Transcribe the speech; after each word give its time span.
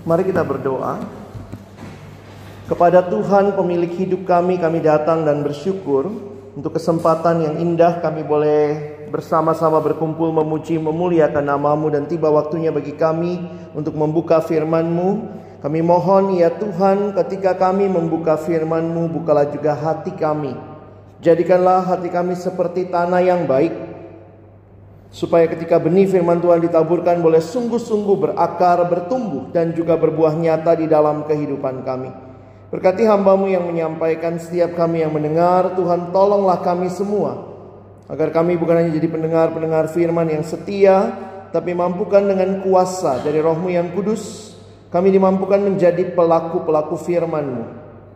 Mari 0.00 0.24
kita 0.24 0.40
berdoa. 0.40 0.96
Kepada 2.64 3.04
Tuhan 3.04 3.52
pemilik 3.52 3.92
hidup 4.00 4.24
kami, 4.24 4.56
kami 4.56 4.80
datang 4.80 5.28
dan 5.28 5.44
bersyukur 5.44 6.08
untuk 6.56 6.72
kesempatan 6.80 7.44
yang 7.44 7.54
indah 7.60 8.00
kami 8.00 8.24
boleh 8.24 8.96
bersama-sama 9.12 9.76
berkumpul 9.84 10.32
memuji 10.32 10.80
memuliakan 10.80 11.44
namamu 11.44 11.92
dan 11.92 12.08
tiba 12.08 12.32
waktunya 12.32 12.72
bagi 12.72 12.96
kami 12.96 13.44
untuk 13.76 13.92
membuka 13.92 14.40
firman-Mu. 14.40 15.36
Kami 15.60 15.80
mohon 15.84 16.32
ya 16.40 16.48
Tuhan 16.48 17.12
ketika 17.20 17.52
kami 17.60 17.84
membuka 17.84 18.40
firman-Mu 18.40 19.12
bukalah 19.20 19.52
juga 19.52 19.76
hati 19.76 20.16
kami. 20.16 20.56
Jadikanlah 21.20 21.84
hati 21.84 22.08
kami 22.08 22.40
seperti 22.40 22.88
tanah 22.88 23.20
yang 23.20 23.44
baik 23.44 23.89
supaya 25.10 25.50
ketika 25.50 25.82
benih 25.82 26.06
firman 26.06 26.38
Tuhan 26.38 26.62
ditaburkan 26.62 27.18
boleh 27.18 27.42
sungguh-sungguh 27.42 28.16
berakar, 28.16 28.86
bertumbuh 28.86 29.50
dan 29.50 29.74
juga 29.74 29.98
berbuah 29.98 30.38
nyata 30.38 30.78
di 30.78 30.86
dalam 30.86 31.26
kehidupan 31.26 31.82
kami. 31.82 32.10
Berkati 32.70 33.02
hambamu 33.02 33.50
yang 33.50 33.66
menyampaikan 33.66 34.38
setiap 34.38 34.78
kami 34.78 35.02
yang 35.02 35.10
mendengar, 35.10 35.74
Tuhan 35.74 36.14
tolonglah 36.14 36.62
kami 36.62 36.86
semua. 36.86 37.50
Agar 38.06 38.30
kami 38.30 38.54
bukan 38.54 38.78
hanya 38.78 38.94
jadi 38.94 39.10
pendengar-pendengar 39.10 39.90
firman 39.90 40.30
yang 40.30 40.46
setia, 40.46 41.10
tapi 41.50 41.74
mampukan 41.74 42.22
dengan 42.22 42.62
kuasa 42.62 43.26
dari 43.26 43.42
rohmu 43.42 43.74
yang 43.74 43.90
kudus, 43.90 44.54
kami 44.94 45.10
dimampukan 45.10 45.58
menjadi 45.58 46.14
pelaku-pelaku 46.14 46.94
firmanmu 46.94 47.64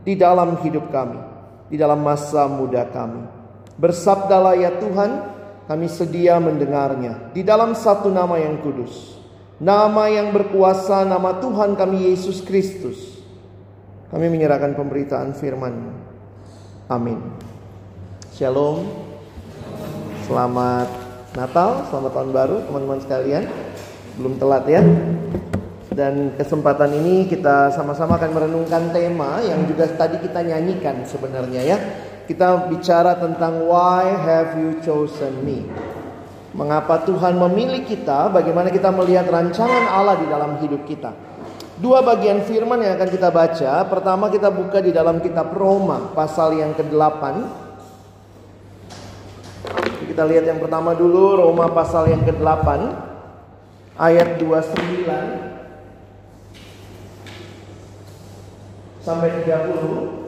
di 0.07 0.15
dalam 0.15 0.55
hidup 0.63 0.87
kami, 0.95 1.19
di 1.67 1.75
dalam 1.75 1.99
masa 1.99 2.47
muda 2.47 2.87
kami. 2.95 3.27
Bersabdalah 3.75 4.55
ya 4.55 4.71
Tuhan, 4.79 5.34
kami 5.65 5.89
sedia 5.89 6.37
mendengarnya 6.37 7.33
di 7.33 7.41
dalam 7.41 7.73
satu 7.73 8.13
nama 8.13 8.37
yang 8.37 8.61
kudus. 8.61 9.17
Nama 9.55 10.11
yang 10.11 10.35
berkuasa, 10.35 11.07
nama 11.07 11.39
Tuhan 11.39 11.79
kami 11.79 12.11
Yesus 12.11 12.43
Kristus. 12.43 13.23
Kami 14.11 14.27
menyerahkan 14.29 14.75
pemberitaan 14.77 15.33
firman. 15.33 15.95
Amin. 16.91 17.17
Shalom. 18.35 18.85
Selamat 20.27 20.89
Natal, 21.39 21.87
selamat 21.89 22.13
tahun 22.13 22.31
baru 22.35 22.57
teman-teman 22.67 23.01
sekalian. 23.01 23.45
Belum 24.21 24.35
telat 24.37 24.65
ya. 24.69 24.83
Dan 25.95 26.35
kesempatan 26.35 26.91
ini 26.99 27.31
kita 27.31 27.71
sama-sama 27.71 28.19
akan 28.19 28.31
merenungkan 28.35 28.91
tema 28.91 29.39
yang 29.47 29.63
juga 29.71 29.87
tadi 29.87 30.19
kita 30.19 30.43
nyanyikan 30.43 31.07
sebenarnya 31.07 31.63
ya 31.63 31.79
kita 32.25 32.73
bicara 32.73 33.21
tentang 33.21 33.69
why 33.69 34.09
have 34.09 34.57
you 34.57 34.81
chosen 34.81 35.45
me? 35.45 35.65
Mengapa 36.55 37.03
Tuhan 37.03 37.35
memilih 37.35 37.83
kita? 37.83 38.31
Bagaimana 38.31 38.71
kita 38.71 38.95
melihat 38.95 39.27
rancangan 39.27 39.91
Allah 39.91 40.17
di 40.23 40.27
dalam 40.31 40.57
hidup 40.63 40.87
kita? 40.87 41.11
Dua 41.75 41.99
bagian 42.07 42.47
firman 42.47 42.79
yang 42.79 42.95
akan 42.95 43.11
kita 43.11 43.35
baca. 43.35 43.83
Pertama 43.91 44.31
kita 44.31 44.55
buka 44.55 44.79
di 44.79 44.95
dalam 44.95 45.19
kitab 45.19 45.51
Roma 45.51 46.15
pasal 46.15 46.55
yang 46.55 46.71
ke-8. 46.79 47.23
Kita 50.07 50.23
lihat 50.23 50.47
yang 50.47 50.63
pertama 50.63 50.95
dulu 50.95 51.35
Roma 51.43 51.67
pasal 51.75 52.07
yang 52.07 52.23
ke-8 52.23 52.69
ayat 53.99 54.39
29 54.39 55.51
sampai 59.03 59.29
30. 59.43 60.25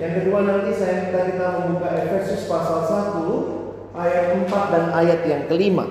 Yang 0.00 0.12
kedua 0.24 0.40
nanti 0.48 0.72
saya 0.72 1.04
minta 1.04 1.28
kita 1.28 1.46
membuka 1.60 1.92
Efesus 1.92 2.48
pasal 2.48 2.88
1 3.20 4.00
ayat 4.00 4.24
4 4.48 4.72
dan 4.72 4.84
ayat 4.96 5.20
yang 5.28 5.44
kelima. 5.44 5.84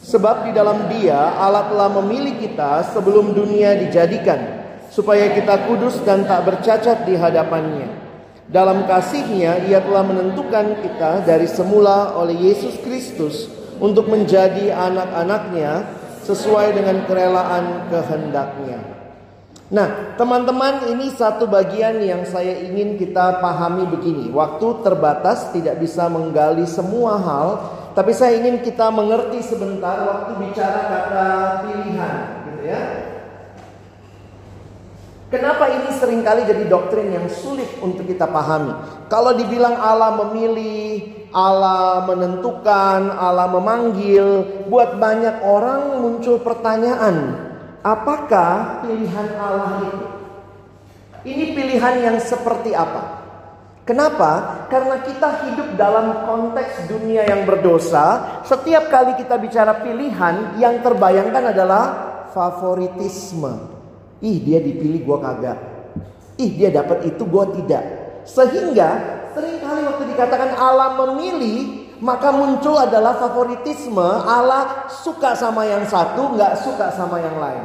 Sebab 0.06 0.46
di 0.46 0.54
dalam 0.54 0.86
Dia 0.86 1.34
Allah 1.34 1.66
telah 1.66 1.90
memilih 1.98 2.38
kita 2.38 2.94
sebelum 2.94 3.34
dunia 3.34 3.74
dijadikan 3.74 4.38
supaya 4.86 5.34
kita 5.34 5.66
kudus 5.66 5.98
dan 6.06 6.30
tak 6.30 6.46
bercacat 6.46 7.10
di 7.10 7.18
hadapannya. 7.18 8.09
Dalam 8.50 8.82
kasihnya 8.82 9.70
ia 9.70 9.78
telah 9.78 10.02
menentukan 10.02 10.82
kita 10.82 11.22
dari 11.22 11.46
semula 11.46 12.18
oleh 12.18 12.34
Yesus 12.50 12.82
Kristus 12.82 13.46
untuk 13.78 14.10
menjadi 14.10 14.74
anak-anaknya 14.74 15.86
sesuai 16.26 16.74
dengan 16.74 17.06
kerelaan 17.06 17.86
kehendaknya. 17.94 18.82
Nah 19.70 20.18
teman-teman 20.18 20.90
ini 20.90 21.14
satu 21.14 21.46
bagian 21.46 22.02
yang 22.02 22.26
saya 22.26 22.58
ingin 22.58 22.98
kita 22.98 23.38
pahami 23.38 23.86
begini. 23.86 24.26
Waktu 24.34 24.82
terbatas 24.82 25.54
tidak 25.54 25.78
bisa 25.78 26.10
menggali 26.10 26.66
semua 26.66 27.22
hal. 27.22 27.48
Tapi 27.90 28.14
saya 28.14 28.38
ingin 28.38 28.62
kita 28.62 28.90
mengerti 28.90 29.42
sebentar 29.46 30.06
waktu 30.06 30.42
bicara 30.42 30.80
kata 30.90 31.26
pilihan 31.66 32.18
gitu 32.50 32.62
ya. 32.66 33.09
Kenapa 35.30 35.70
ini 35.70 35.94
sering 35.94 36.26
kali 36.26 36.42
jadi 36.42 36.66
doktrin 36.66 37.14
yang 37.14 37.30
sulit 37.30 37.70
untuk 37.78 38.02
kita 38.02 38.26
pahami? 38.26 38.74
Kalau 39.06 39.30
dibilang 39.30 39.78
Allah 39.78 40.18
memilih, 40.26 41.06
Allah 41.30 42.02
menentukan, 42.02 43.14
Allah 43.14 43.46
memanggil, 43.46 44.42
buat 44.66 44.98
banyak 44.98 45.46
orang 45.46 46.02
muncul 46.02 46.42
pertanyaan, 46.42 47.46
apakah 47.86 48.82
pilihan 48.82 49.28
Allah 49.38 49.86
itu? 49.86 50.06
Ini 51.22 51.44
pilihan 51.54 51.94
yang 52.10 52.18
seperti 52.18 52.74
apa? 52.74 53.22
Kenapa? 53.86 54.66
Karena 54.66 54.98
kita 54.98 55.46
hidup 55.46 55.78
dalam 55.78 56.26
konteks 56.26 56.90
dunia 56.90 57.22
yang 57.22 57.46
berdosa. 57.46 58.42
Setiap 58.42 58.90
kali 58.90 59.14
kita 59.14 59.38
bicara 59.38 59.78
pilihan, 59.78 60.58
yang 60.58 60.82
terbayangkan 60.82 61.54
adalah 61.54 61.84
favoritisme. 62.34 63.79
Ih 64.20 64.38
dia 64.40 64.60
dipilih 64.60 65.00
gue 65.04 65.18
kagak. 65.20 65.58
Ih 66.36 66.52
dia 66.56 66.68
dapat 66.68 67.08
itu 67.08 67.24
gue 67.24 67.44
tidak. 67.60 67.84
Sehingga 68.28 68.88
sering 69.32 69.60
kali 69.64 69.80
waktu 69.88 70.04
dikatakan 70.12 70.52
Allah 70.60 70.96
memilih 71.04 71.88
maka 72.00 72.32
muncul 72.32 72.80
adalah 72.80 73.20
favoritisme 73.20 74.00
Allah 74.24 74.88
suka 74.88 75.36
sama 75.36 75.68
yang 75.68 75.84
satu 75.84 76.32
nggak 76.36 76.52
suka 76.64 76.92
sama 76.92 77.20
yang 77.20 77.36
lain. 77.36 77.64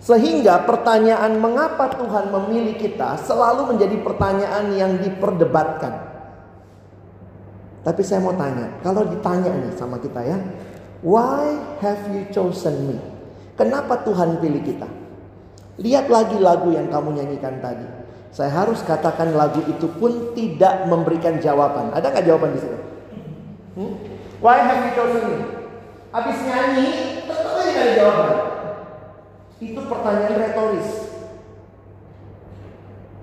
Sehingga 0.00 0.64
pertanyaan 0.64 1.38
mengapa 1.38 1.92
Tuhan 1.92 2.32
memilih 2.32 2.74
kita 2.80 3.20
selalu 3.20 3.76
menjadi 3.76 3.96
pertanyaan 4.00 4.72
yang 4.74 4.92
diperdebatkan. 4.96 6.08
Tapi 7.80 8.02
saya 8.04 8.20
mau 8.20 8.36
tanya, 8.36 8.80
kalau 8.84 9.08
ditanya 9.08 9.52
nih 9.56 9.72
sama 9.76 10.00
kita 10.00 10.20
ya, 10.24 10.36
why 11.04 11.56
have 11.80 12.00
you 12.12 12.28
chosen 12.32 12.92
me? 12.92 12.96
Kenapa 13.56 14.00
Tuhan 14.04 14.40
pilih 14.40 14.64
kita? 14.64 14.99
Lihat 15.80 16.12
lagi 16.12 16.36
lagu 16.36 16.68
yang 16.76 16.92
kamu 16.92 17.16
nyanyikan 17.16 17.56
tadi. 17.64 17.88
Saya 18.30 18.52
harus 18.52 18.84
katakan 18.84 19.32
lagu 19.32 19.64
itu 19.64 19.88
pun 19.96 20.36
tidak 20.36 20.86
memberikan 20.86 21.40
jawaban. 21.40 21.90
Ada 21.96 22.12
nggak 22.12 22.26
jawaban 22.28 22.52
di 22.52 22.60
sini? 22.60 22.78
Hmm? 23.80 23.92
Why 24.44 24.60
have 24.60 24.80
you 24.86 24.92
chosen 24.92 25.22
me? 25.24 25.38
Habis 26.12 26.38
nyanyi, 26.44 26.88
tetap 27.24 27.54
aja 27.58 27.70
ada 27.80 27.92
jawaban. 27.96 28.36
Itu 29.60 29.80
pertanyaan 29.88 30.36
retoris. 30.36 30.90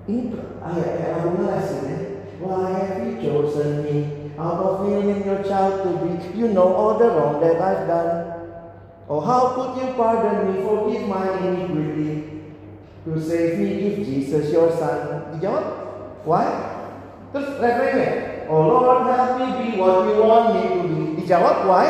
Ini 0.08 0.22
ayat 0.58 0.90
kayak 0.98 1.10
lagu 1.14 1.30
ngeles 1.38 1.68
ini. 1.78 1.96
Why 2.42 2.66
have 2.74 2.98
you 3.06 3.12
chosen 3.22 3.70
me 3.86 3.96
out 4.34 4.58
of 4.58 4.74
million 4.82 5.22
your 5.22 5.46
child 5.46 5.86
to 5.86 5.90
be? 6.02 6.18
You 6.34 6.50
know 6.50 6.74
all 6.74 6.98
the 6.98 7.06
wrong 7.06 7.38
that 7.38 7.62
I've 7.62 7.86
done. 7.86 8.12
Oh, 9.08 9.22
how 9.22 9.56
could 9.56 9.80
you 9.80 9.94
pardon 9.96 10.52
me, 10.52 10.60
forgive 10.60 11.08
my 11.08 11.32
iniquity? 11.40 12.37
To 13.06 13.20
save 13.20 13.62
me, 13.62 13.68
give 13.78 13.98
Jesus 14.02 14.50
your 14.50 14.72
son. 14.74 15.30
Dijawab? 15.36 15.64
Why? 16.26 16.46
Terus 17.30 17.60
refrainnya, 17.60 18.10
Oh 18.48 18.64
Lord, 18.64 19.04
help 19.12 19.36
me 19.36 19.46
be 19.60 19.66
what 19.76 20.08
you 20.08 20.24
want 20.24 20.56
me 20.56 20.62
to 20.64 20.80
be. 20.88 20.98
Dijawab, 21.20 21.68
why? 21.68 21.86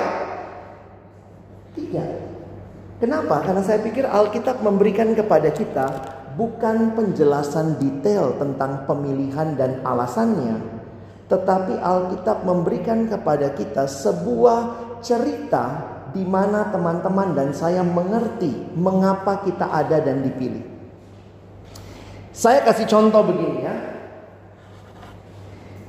Tidak. 1.78 2.10
Kenapa? 2.98 3.46
Karena 3.46 3.62
saya 3.62 3.78
pikir 3.78 4.02
Alkitab 4.02 4.66
memberikan 4.66 5.14
kepada 5.14 5.54
kita 5.54 5.86
bukan 6.34 6.98
penjelasan 6.98 7.78
detail 7.78 8.34
tentang 8.42 8.90
pemilihan 8.90 9.54
dan 9.54 9.78
alasannya, 9.86 10.58
tetapi 11.30 11.78
Alkitab 11.78 12.42
memberikan 12.42 13.06
kepada 13.06 13.54
kita 13.54 13.86
sebuah 13.86 14.58
cerita 14.98 15.94
di 16.10 16.26
mana 16.26 16.74
teman-teman 16.74 17.38
dan 17.38 17.54
saya 17.54 17.86
mengerti 17.86 18.74
mengapa 18.74 19.46
kita 19.46 19.70
ada 19.70 20.02
dan 20.02 20.26
dipilih. 20.26 20.77
Saya 22.38 22.62
kasih 22.62 22.86
contoh 22.86 23.26
begini 23.26 23.66
ya. 23.66 23.74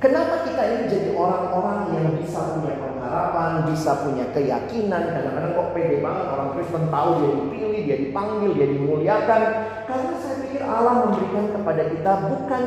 Kenapa 0.02 0.42
kita 0.42 0.58
ini 0.66 0.84
jadi 0.90 1.14
orang-orang 1.14 1.94
yang 1.94 2.06
bisa 2.18 2.58
punya 2.58 2.74
pengharapan, 2.74 3.70
bisa 3.70 4.02
punya 4.02 4.26
keyakinan? 4.34 5.14
Kadang-kadang 5.14 5.54
kok 5.54 5.70
pede 5.78 6.02
banget 6.02 6.26
orang 6.26 6.50
Kristen 6.58 6.90
tahu 6.90 7.10
dia 7.22 7.30
dipilih, 7.38 7.80
dia 7.86 7.98
dipanggil, 8.02 8.50
dia 8.58 8.66
dimuliakan. 8.66 9.42
Karena 9.86 10.12
saya 10.18 10.36
pikir 10.42 10.62
Allah 10.66 10.94
memberikan 11.06 11.44
kepada 11.54 11.82
kita 11.86 12.12
bukan 12.34 12.64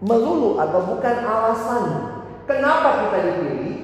melulu 0.00 0.50
atau 0.56 0.80
bukan 0.88 1.16
alasan 1.20 1.84
kenapa 2.48 2.88
kita 3.04 3.18
dipilih. 3.28 3.76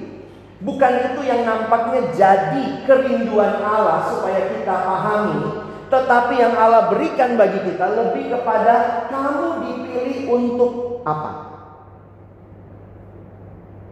Bukan 0.63 0.93
itu 1.13 1.21
yang 1.27 1.45
nampaknya 1.45 2.01
jadi 2.17 2.65
kerinduan 2.89 3.61
Allah 3.61 4.09
supaya 4.09 4.49
kita 4.57 4.73
pahami. 4.73 5.62
Tetapi 5.93 6.33
yang 6.41 6.57
Allah 6.57 6.89
berikan 6.89 7.37
bagi 7.37 7.61
kita 7.61 7.85
lebih 7.85 8.33
kepada 8.33 9.05
kamu 9.13 9.49
dipilih 9.61 10.19
untuk 10.33 11.05
apa? 11.05 11.53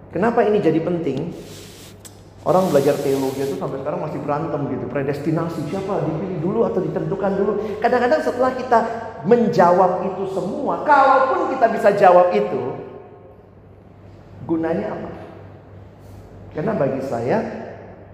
Kenapa 0.09 0.41
ini 0.41 0.57
jadi 0.57 0.81
penting? 0.81 1.29
Orang 2.41 2.73
belajar 2.73 2.97
teologi 2.97 3.45
itu 3.45 3.53
sampai 3.53 3.85
sekarang 3.85 4.01
masih 4.01 4.17
berantem 4.17 4.65
gitu. 4.73 4.89
Predestinasi 4.89 5.61
siapa 5.69 6.01
dipilih 6.01 6.41
dulu 6.41 6.65
atau 6.65 6.81
ditentukan 6.81 7.31
dulu. 7.37 7.51
Kadang-kadang 7.77 8.25
setelah 8.25 8.51
kita 8.57 8.79
menjawab 9.29 10.01
itu 10.09 10.25
semua, 10.33 10.81
kalaupun 10.81 11.53
kita 11.53 11.69
bisa 11.69 11.93
jawab 11.93 12.33
itu, 12.33 12.81
gunanya 14.49 14.89
apa? 14.89 15.09
Karena 16.57 16.73
bagi 16.73 17.01
saya 17.05 17.37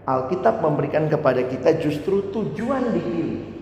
Alkitab 0.04 0.60
memberikan 0.60 1.08
kepada 1.08 1.40
kita 1.48 1.80
justru 1.80 2.28
tujuan 2.36 2.92
dipilih, 2.92 3.57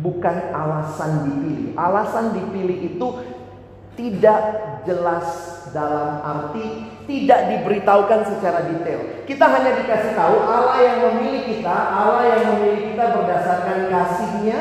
bukan 0.00 0.36
alasan 0.50 1.30
dipilih. 1.30 1.78
Alasan 1.78 2.34
dipilih 2.34 2.78
itu 2.94 3.06
tidak 3.94 4.42
jelas 4.82 5.26
dalam 5.70 6.22
arti 6.22 6.66
tidak 7.04 7.40
diberitahukan 7.52 8.20
secara 8.26 8.64
detail. 8.66 9.00
Kita 9.28 9.44
hanya 9.44 9.76
dikasih 9.78 10.12
tahu 10.16 10.36
Allah 10.40 10.78
yang 10.80 10.98
memilih 11.10 11.42
kita, 11.46 11.74
Allah 11.74 12.24
yang 12.26 12.42
memilih 12.56 12.80
kita 12.92 13.04
berdasarkan 13.12 13.78
kasihnya. 13.92 14.58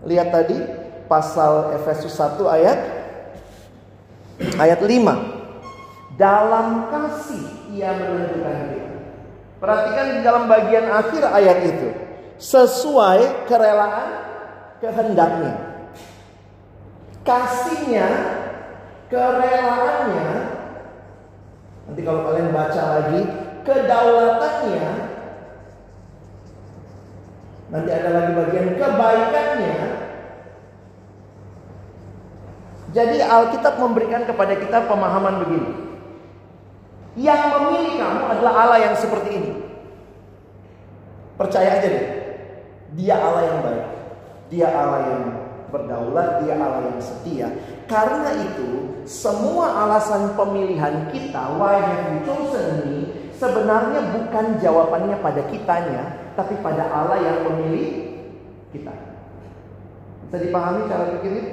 Lihat 0.00 0.28
tadi 0.32 0.58
pasal 1.06 1.76
Efesus 1.76 2.16
1 2.16 2.40
ayat 2.48 2.78
ayat 4.56 4.80
5. 4.80 6.16
Dalam 6.16 6.88
kasih 6.88 7.44
ia 7.76 7.92
menentukan 7.96 8.56
kita. 8.72 8.96
Perhatikan 9.60 10.06
di 10.16 10.18
dalam 10.24 10.44
bagian 10.48 10.88
akhir 10.88 11.20
ayat 11.20 11.58
itu. 11.68 11.88
Sesuai 12.40 13.44
kerelaan 13.44 14.08
kehendaknya. 14.80 15.60
Kasihnya, 17.20 18.08
kerelaannya 19.12 20.32
Nanti 21.84 22.00
kalau 22.00 22.32
kalian 22.32 22.48
baca 22.48 22.82
lagi 22.96 23.20
kedaulatannya 23.68 24.88
Nanti 27.70 27.90
ada 27.92 28.10
lagi 28.10 28.32
bagian 28.34 28.68
kebaikannya. 28.74 29.78
Jadi 32.90 33.22
Alkitab 33.22 33.78
memberikan 33.78 34.26
kepada 34.26 34.58
kita 34.58 34.90
pemahaman 34.90 35.46
begini. 35.46 35.72
Yang 37.14 37.42
memilih 37.54 37.94
kamu 38.02 38.22
adalah 38.26 38.52
Allah 38.58 38.90
yang 38.90 38.96
seperti 38.98 39.30
ini. 39.38 39.52
Percaya 41.38 41.78
aja 41.78 41.86
deh 41.86 42.19
Dia 42.98 43.14
Allah 43.18 43.42
yang 43.46 43.58
baik 43.62 43.86
Dia 44.50 44.68
Allah 44.74 45.00
yang 45.06 45.24
berdaulat, 45.70 46.42
dia 46.42 46.58
Allah 46.58 46.90
yang 46.90 46.98
setia. 46.98 47.48
Karena 47.86 48.34
itu, 48.34 49.00
semua 49.06 49.86
alasan 49.86 50.34
pemilihan 50.34 51.08
kita, 51.14 51.54
why 51.56 51.78
have 51.78 52.04
you 52.10 52.20
chosen 52.26 52.66
me, 52.82 52.98
sebenarnya 53.38 54.10
bukan 54.10 54.58
jawabannya 54.58 55.16
pada 55.22 55.46
kitanya, 55.46 56.34
tapi 56.34 56.58
pada 56.58 56.90
Allah 56.90 57.18
yang 57.22 57.38
memilih 57.46 58.18
kita. 58.74 58.94
Bisa 60.26 60.36
dipahami 60.42 60.86
cara 60.90 61.14
pikirnya? 61.18 61.46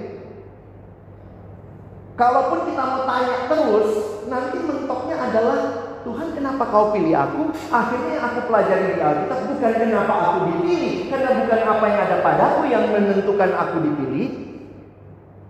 Kalaupun 2.18 2.60
kita 2.66 2.82
mau 2.82 3.02
tanya 3.06 3.38
terus, 3.46 3.92
nanti 4.26 4.58
mentoknya 4.58 5.18
adalah 5.22 5.60
Tuhan 6.08 6.32
kenapa 6.32 6.64
kau 6.72 6.96
pilih 6.96 7.12
aku? 7.20 7.52
Akhirnya 7.68 8.16
aku 8.24 8.48
pelajari 8.48 8.96
di 8.96 9.04
Alkitab 9.04 9.40
bukan 9.52 9.74
kenapa 9.76 10.14
aku 10.16 10.40
dipilih. 10.48 11.12
Karena 11.12 11.30
bukan 11.44 11.62
apa 11.68 11.86
yang 11.92 12.02
ada 12.08 12.18
padaku 12.24 12.62
yang 12.72 12.84
menentukan 12.96 13.52
aku 13.52 13.76
dipilih. 13.84 14.28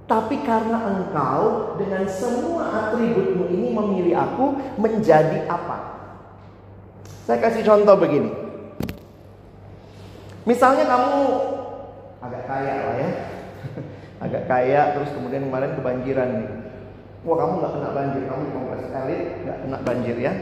Tapi 0.09 0.35
karena 0.41 0.77
engkau 0.81 1.77
dengan 1.77 2.09
semua 2.09 2.89
atributmu 2.89 3.45
ini 3.53 3.69
memilih 3.69 4.17
aku 4.17 4.57
menjadi 4.81 5.45
apa? 5.45 5.77
Saya 7.29 7.37
kasih 7.37 7.61
contoh 7.61 7.93
begini. 7.93 8.33
Misalnya 10.49 10.89
kamu 10.89 11.21
agak 12.17 12.43
kaya 12.49 12.75
lah 12.81 12.95
ya. 12.97 13.09
agak 14.25 14.43
kaya 14.49 14.81
terus 14.97 15.13
kemudian 15.13 15.45
kemarin 15.53 15.77
kebanjiran 15.77 16.29
nih. 16.41 16.49
Wah 17.29 17.35
kamu 17.45 17.53
nggak 17.61 17.73
kena 17.77 17.86
kongres 18.77 18.93
elit 18.93 19.23
nggak 19.41 19.57
kena 19.65 19.77
banjir 19.81 20.17
ya. 20.21 20.33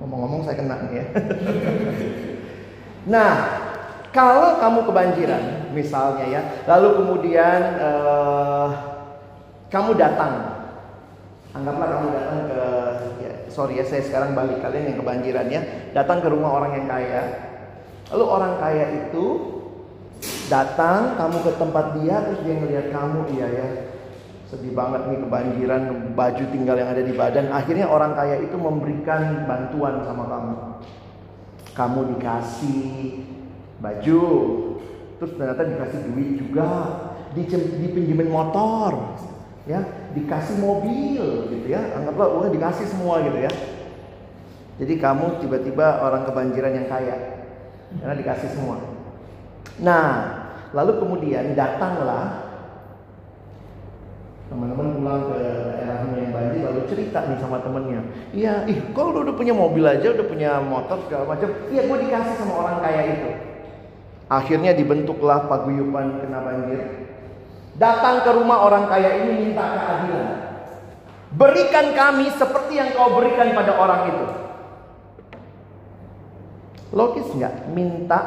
Ngomong-ngomong 0.00 0.40
saya 0.48 0.56
kena 0.56 0.76
nih 0.88 0.92
ya. 0.96 1.04
nah, 3.12 3.32
kalau 4.12 4.56
kamu 4.56 4.88
kebanjiran, 4.88 5.44
misalnya 5.76 6.24
ya, 6.24 6.40
lalu 6.64 7.04
kemudian 7.04 7.60
uh, 7.80 8.68
kamu 9.68 9.96
datang, 9.96 10.64
anggaplah 11.52 11.88
kamu 11.96 12.08
datang 12.12 12.40
ke, 12.48 12.62
ya, 13.24 13.32
sorry 13.52 13.80
ya 13.80 13.84
saya 13.84 14.04
sekarang 14.04 14.32
balik 14.32 14.60
kalian 14.60 14.92
yang 14.92 14.98
kebanjiran 15.00 15.46
ya, 15.52 15.60
datang 15.92 16.24
ke 16.24 16.28
rumah 16.32 16.60
orang 16.60 16.80
yang 16.80 16.86
kaya, 16.88 17.22
lalu 18.12 18.24
orang 18.24 18.52
kaya 18.56 18.84
itu 19.04 19.26
datang, 20.48 21.16
kamu 21.20 21.36
ke 21.40 21.52
tempat 21.56 21.86
dia, 22.00 22.16
terus 22.24 22.40
dia 22.44 22.54
ngelihat 22.56 22.86
kamu, 22.92 23.20
iya 23.36 23.46
ya, 23.48 23.68
sedih 24.46 24.70
banget 24.78 25.10
nih 25.10 25.18
kebanjiran 25.26 25.82
baju 26.14 26.44
tinggal 26.54 26.76
yang 26.78 26.90
ada 26.94 27.02
di 27.02 27.10
badan. 27.10 27.50
Akhirnya 27.50 27.90
orang 27.90 28.14
kaya 28.14 28.38
itu 28.46 28.54
memberikan 28.54 29.42
bantuan 29.50 30.06
sama 30.06 30.24
kamu. 30.30 30.56
Kamu 31.74 32.00
dikasih 32.16 33.26
baju 33.82 34.22
terus 35.18 35.32
ternyata 35.34 35.66
dikasih 35.66 36.00
duit 36.10 36.30
juga. 36.38 36.66
Dipinjemin 37.34 38.30
motor 38.30 39.18
ya. 39.66 39.82
Dikasih 40.14 40.62
mobil 40.62 41.50
gitu 41.50 41.66
ya. 41.66 41.82
Anggaplah 41.98 42.30
udah 42.38 42.50
dikasih 42.54 42.86
semua 42.86 43.26
gitu 43.26 43.42
ya. 43.42 43.52
Jadi 44.78 44.94
kamu 45.00 45.42
tiba-tiba 45.42 46.06
orang 46.06 46.22
kebanjiran 46.28 46.70
yang 46.70 46.86
kaya 46.86 47.16
karena 47.98 48.14
dikasih 48.14 48.48
semua. 48.54 48.78
Nah 49.82 50.06
lalu 50.70 51.02
kemudian 51.02 51.58
datanglah 51.58 52.45
pulang 55.24 55.32
ke 55.32 55.76
daerahnya 55.80 56.16
yang 56.20 56.32
banjir 56.32 56.60
lalu 56.64 56.80
cerita 56.88 57.18
nih 57.24 57.38
sama 57.40 57.56
temennya. 57.64 58.00
Iya 58.36 58.54
ih 58.68 58.78
kau 58.92 59.12
udah, 59.12 59.20
udah 59.24 59.34
punya 59.36 59.54
mobil 59.56 59.84
aja 59.86 60.08
udah 60.12 60.26
punya 60.26 60.50
motor 60.60 60.98
segala 61.08 61.24
macam? 61.24 61.48
Iya 61.72 61.82
gue 61.88 61.98
dikasih 62.04 62.34
sama 62.36 62.54
orang 62.60 62.76
kaya 62.84 63.02
itu. 63.16 63.30
Akhirnya 64.26 64.72
dibentuklah 64.74 65.46
paguyuban 65.46 66.20
kena 66.20 66.38
banjir. 66.42 66.80
Datang 67.76 68.24
ke 68.24 68.30
rumah 68.32 68.58
orang 68.66 68.84
kaya 68.88 69.10
ini 69.24 69.32
minta 69.48 69.64
keadilan. 69.64 70.28
Berikan 71.36 71.86
kami 71.92 72.32
seperti 72.32 72.80
yang 72.80 72.96
kau 72.96 73.12
berikan 73.12 73.52
pada 73.52 73.72
orang 73.76 74.00
itu. 74.08 74.26
Logis 76.96 77.28
nggak? 77.36 77.68
Minta 77.76 78.20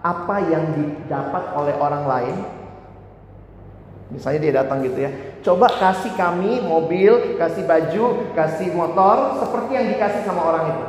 apa 0.00 0.36
yang 0.48 0.76
didapat 0.76 1.44
oleh 1.56 1.74
orang 1.76 2.04
lain 2.08 2.36
Misalnya 4.10 4.40
dia 4.42 4.52
datang 4.62 4.82
gitu 4.82 4.98
ya. 5.06 5.10
Coba 5.40 5.70
kasih 5.70 6.12
kami 6.18 6.60
mobil, 6.60 7.38
kasih 7.38 7.64
baju, 7.64 8.34
kasih 8.34 8.74
motor 8.74 9.38
seperti 9.38 9.70
yang 9.78 9.86
dikasih 9.94 10.22
sama 10.26 10.42
orang 10.50 10.64
itu. 10.74 10.84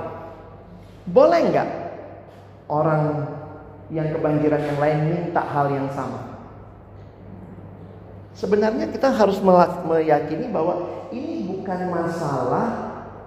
Boleh 1.14 1.40
nggak 1.54 1.70
orang 2.68 3.04
yang 3.94 4.10
kebanjiran 4.10 4.62
yang 4.66 4.80
lain 4.82 5.00
minta 5.14 5.42
hal 5.46 5.70
yang 5.70 5.88
sama? 5.94 6.34
Sebenarnya 8.34 8.90
kita 8.90 9.14
harus 9.14 9.38
meyakini 9.86 10.50
bahwa 10.50 11.06
ini 11.14 11.46
bukan 11.46 11.94
masalah 11.94 12.68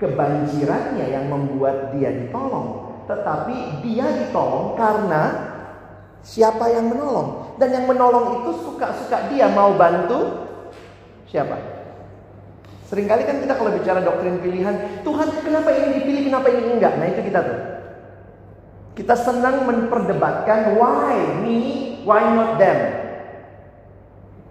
kebanjirannya 0.03 1.07
yang 1.07 1.31
membuat 1.31 1.95
dia 1.95 2.11
ditolong, 2.11 2.99
tetapi 3.07 3.85
dia 3.87 4.11
ditolong 4.11 4.75
karena 4.75 5.54
Siapa 6.25 6.73
yang 6.73 6.89
menolong? 6.89 7.61
Dan 7.61 7.69
yang 7.77 7.85
menolong 7.85 8.41
itu 8.41 8.51
suka-suka 8.65 9.29
dia 9.29 9.45
mau 9.53 9.77
bantu 9.77 10.49
siapa? 11.29 11.61
Seringkali 12.89 13.29
kan 13.29 13.37
kita 13.45 13.55
kalau 13.61 13.77
bicara 13.77 14.01
doktrin 14.01 14.41
pilihan, 14.41 15.05
Tuhan 15.05 15.29
kenapa 15.45 15.69
ini 15.77 16.01
dipilih, 16.01 16.33
kenapa 16.33 16.49
ini 16.49 16.81
enggak? 16.81 16.97
Nah 16.97 17.07
itu 17.13 17.21
kita 17.29 17.41
tuh. 17.45 17.61
Kita 18.97 19.15
senang 19.21 19.69
memperdebatkan 19.69 20.81
why 20.81 21.45
me, 21.45 21.59
why 22.09 22.25
not 22.33 22.57
them. 22.57 23.04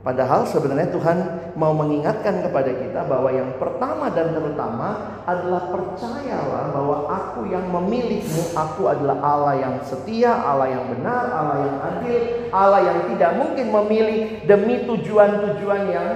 Padahal 0.03 0.43
sebenarnya 0.43 0.91
Tuhan 0.91 1.17
mau 1.55 1.71
mengingatkan 1.71 2.43
kepada 2.43 2.75
kita 2.75 3.07
bahwa 3.07 3.31
yang 3.31 3.55
pertama 3.55 4.11
dan 4.11 4.35
terutama 4.35 5.15
adalah 5.23 5.71
percayalah 5.71 6.75
bahwa 6.75 7.07
aku 7.07 7.47
yang 7.47 7.71
memilihmu, 7.71 8.51
aku 8.51 8.91
adalah 8.91 9.15
Allah 9.23 9.63
yang 9.63 9.75
setia, 9.79 10.35
Allah 10.35 10.75
yang 10.75 10.91
benar, 10.91 11.23
Allah 11.31 11.57
yang 11.63 11.77
adil, 11.79 12.19
Allah 12.51 12.81
yang 12.83 12.99
tidak 13.15 13.31
mungkin 13.39 13.67
memilih 13.71 14.43
demi 14.43 14.83
tujuan-tujuan 14.83 15.81
yang 15.87 16.07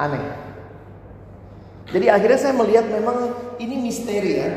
aneh. 0.00 0.24
Jadi 1.92 2.06
akhirnya 2.08 2.40
saya 2.40 2.56
melihat 2.56 2.88
memang 2.96 3.36
ini 3.60 3.76
misteri 3.76 4.32
ya. 4.40 4.50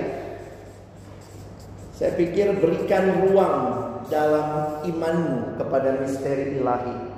Saya 1.92 2.16
pikir 2.16 2.56
berikan 2.64 3.20
ruang 3.28 3.60
dalam 4.08 4.80
imanmu 4.88 5.60
kepada 5.60 6.00
misteri 6.00 6.56
ilahi. 6.56 7.09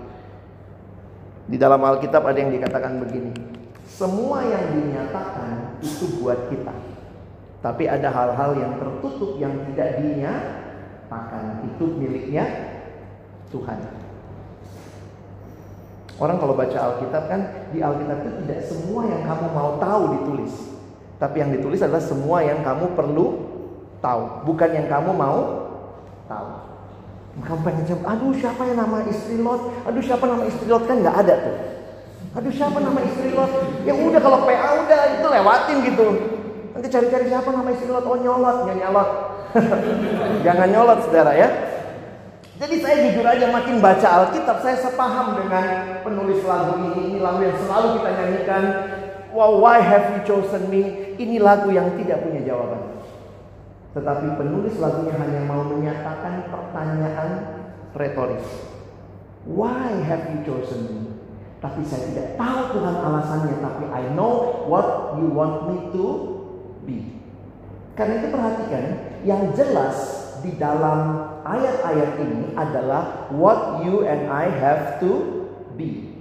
Di 1.52 1.60
dalam 1.60 1.84
Alkitab 1.84 2.24
ada 2.24 2.40
yang 2.40 2.56
dikatakan 2.56 3.04
begini. 3.04 3.36
Semua 3.84 4.40
yang 4.48 4.72
dinyatakan 4.72 5.84
itu 5.84 6.24
buat 6.24 6.48
kita. 6.48 6.72
Tapi 7.60 7.92
ada 7.92 8.08
hal-hal 8.08 8.56
yang 8.56 8.80
tertutup 8.80 9.36
yang 9.36 9.52
tidak 9.68 10.00
dinyatakan. 10.00 11.68
Itu 11.68 11.92
miliknya 12.00 12.48
Tuhan. 13.52 13.84
Orang 16.16 16.40
kalau 16.40 16.56
baca 16.56 16.78
Alkitab 16.80 17.24
kan 17.28 17.42
di 17.76 17.84
Alkitab 17.84 18.24
itu 18.24 18.32
tidak 18.48 18.60
semua 18.72 19.12
yang 19.12 19.22
kamu 19.28 19.46
mau 19.52 19.76
tahu 19.76 20.04
ditulis. 20.16 20.54
Tapi 21.20 21.36
yang 21.44 21.52
ditulis 21.52 21.84
adalah 21.84 22.02
semua 22.02 22.48
yang 22.48 22.64
kamu 22.64 22.96
perlu 22.96 23.28
tahu, 24.00 24.48
bukan 24.48 24.70
yang 24.72 24.88
kamu 24.88 25.12
mau 25.14 25.40
tahu. 26.32 26.71
Kamu 27.32 27.64
pengen 27.64 27.84
jawab, 27.88 28.04
aduh 28.12 28.36
siapa 28.36 28.62
yang 28.68 28.78
nama 28.84 29.08
istri 29.08 29.40
Lot? 29.40 29.72
Aduh 29.88 30.04
siapa 30.04 30.28
nama 30.28 30.44
istri 30.44 30.68
Lot? 30.68 30.84
Kan 30.84 31.00
nggak 31.00 31.16
ada 31.16 31.36
tuh. 31.40 31.56
Aduh 32.36 32.52
siapa 32.52 32.78
nama 32.84 33.00
istri 33.08 33.32
Lot? 33.32 33.52
Ya 33.88 33.96
udah 33.96 34.20
kalau 34.20 34.44
PA 34.44 34.70
udah 34.84 35.02
itu 35.16 35.28
lewatin 35.32 35.78
gitu. 35.88 36.08
Nanti 36.76 36.88
cari-cari 36.92 37.26
siapa 37.32 37.50
nama 37.56 37.70
istri 37.72 37.88
Lot? 37.88 38.04
Oh 38.04 38.20
nyolot, 38.20 38.68
ya 38.68 38.74
nyolot. 38.76 39.10
Jangan 40.46 40.68
nyolot 40.76 41.00
saudara 41.08 41.32
ya. 41.40 41.50
Jadi 42.62 42.76
saya 42.78 42.96
jujur 43.10 43.26
aja 43.26 43.50
makin 43.50 43.82
baca 43.82 44.08
Alkitab 44.22 44.62
saya 44.62 44.78
sepaham 44.78 45.34
dengan 45.34 45.98
penulis 46.06 46.46
lagu 46.46 46.78
ini. 46.78 47.16
Ini 47.16 47.18
lagu 47.24 47.42
yang 47.42 47.58
selalu 47.58 47.88
kita 47.98 48.10
nyanyikan. 48.12 48.64
Wow, 49.32 49.64
why 49.64 49.80
have 49.80 50.14
you 50.14 50.22
chosen 50.28 50.68
me? 50.68 51.16
Ini 51.16 51.40
lagu 51.40 51.72
yang 51.72 51.96
tidak 51.96 52.22
punya 52.22 52.44
jawaban. 52.44 53.01
Tetapi 53.92 54.40
penulis 54.40 54.80
lagunya 54.80 55.16
hanya 55.20 55.42
mau 55.44 55.68
menyatakan 55.68 56.48
pertanyaan 56.48 57.32
retoris. 57.92 58.48
Why 59.44 60.00
have 60.08 60.32
you 60.32 60.40
chosen 60.48 60.80
me? 60.88 61.00
Tapi 61.62 61.86
saya 61.86 62.10
tidak 62.10 62.28
tahu 62.42 62.80
Tuhan 62.80 62.96
alasannya, 63.06 63.56
tapi 63.62 63.86
I 63.94 64.10
know 64.18 64.66
what 64.66 65.20
you 65.22 65.30
want 65.30 65.70
me 65.70 65.78
to 65.94 66.06
be. 66.88 67.22
Karena 67.94 68.18
itu 68.18 68.28
perhatikan, 68.34 68.84
yang 69.22 69.54
jelas 69.54 69.98
di 70.42 70.58
dalam 70.58 71.30
ayat-ayat 71.46 72.12
ini 72.18 72.58
adalah 72.58 73.30
what 73.30 73.86
you 73.86 74.02
and 74.08 74.26
I 74.26 74.50
have 74.50 74.98
to 75.06 75.46
be. 75.78 76.18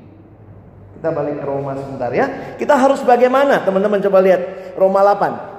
Kita 1.01 1.09
balik 1.17 1.41
ke 1.41 1.45
Roma 1.49 1.73
sebentar 1.81 2.13
ya. 2.13 2.57
Kita 2.61 2.77
harus 2.77 3.01
bagaimana? 3.01 3.65
Teman-teman 3.65 4.05
coba 4.05 4.21
lihat 4.21 4.77
Roma 4.77 5.01
8. 5.01 5.50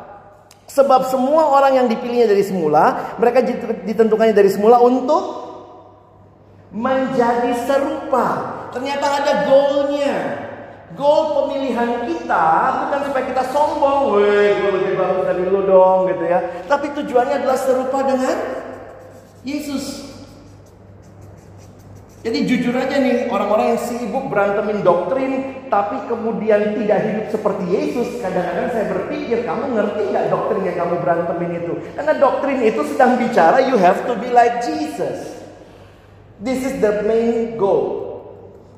Sebab 0.71 1.11
semua 1.11 1.51
orang 1.51 1.83
yang 1.83 1.87
dipilihnya 1.91 2.31
dari 2.31 2.47
semula, 2.47 3.15
mereka 3.19 3.43
ditentukannya 3.83 4.31
dari 4.31 4.47
semula 4.47 4.79
untuk 4.79 5.51
menjadi 6.71 7.51
serupa. 7.67 8.27
Ternyata 8.71 9.05
ada 9.19 9.31
goalnya. 9.51 10.15
Goal 10.91 11.23
pemilihan 11.39 12.03
kita 12.03 12.47
bukan 12.83 12.99
supaya 13.07 13.23
kita 13.23 13.43
sombong, 13.51 14.11
weh 14.11 14.59
gue 14.59 14.71
lebih 14.75 14.93
bagus 14.99 15.23
dari 15.23 15.43
lu 15.47 15.63
dong 15.63 16.07
gitu 16.11 16.23
ya. 16.27 16.39
Tapi 16.67 16.91
tujuannya 16.99 17.35
adalah 17.43 17.55
serupa 17.59 18.03
dengan 18.03 18.35
Yesus. 19.47 20.10
Jadi 22.21 22.45
jujur 22.45 22.77
aja 22.77 23.01
nih 23.01 23.33
orang-orang 23.33 23.73
yang 23.73 23.81
sibuk 23.81 24.29
berantemin 24.29 24.85
doktrin 24.85 25.65
tapi 25.73 26.05
kemudian 26.05 26.77
tidak 26.77 26.99
hidup 27.01 27.25
seperti 27.33 27.63
Yesus. 27.65 28.21
Kadang-kadang 28.21 28.69
saya 28.69 28.85
berpikir 28.93 29.41
kamu 29.41 29.73
ngerti 29.73 30.01
nggak 30.13 30.29
doktrin 30.29 30.61
yang 30.69 30.77
kamu 30.85 30.95
berantemin 31.01 31.51
itu? 31.65 31.73
Karena 31.97 32.13
doktrin 32.21 32.61
itu 32.61 32.81
sedang 32.93 33.17
bicara 33.17 33.65
you 33.65 33.73
have 33.81 34.05
to 34.05 34.13
be 34.21 34.29
like 34.29 34.61
Jesus. 34.61 35.41
This 36.37 36.61
is 36.61 36.77
the 36.77 37.01
main 37.09 37.57
goal. 37.57 38.01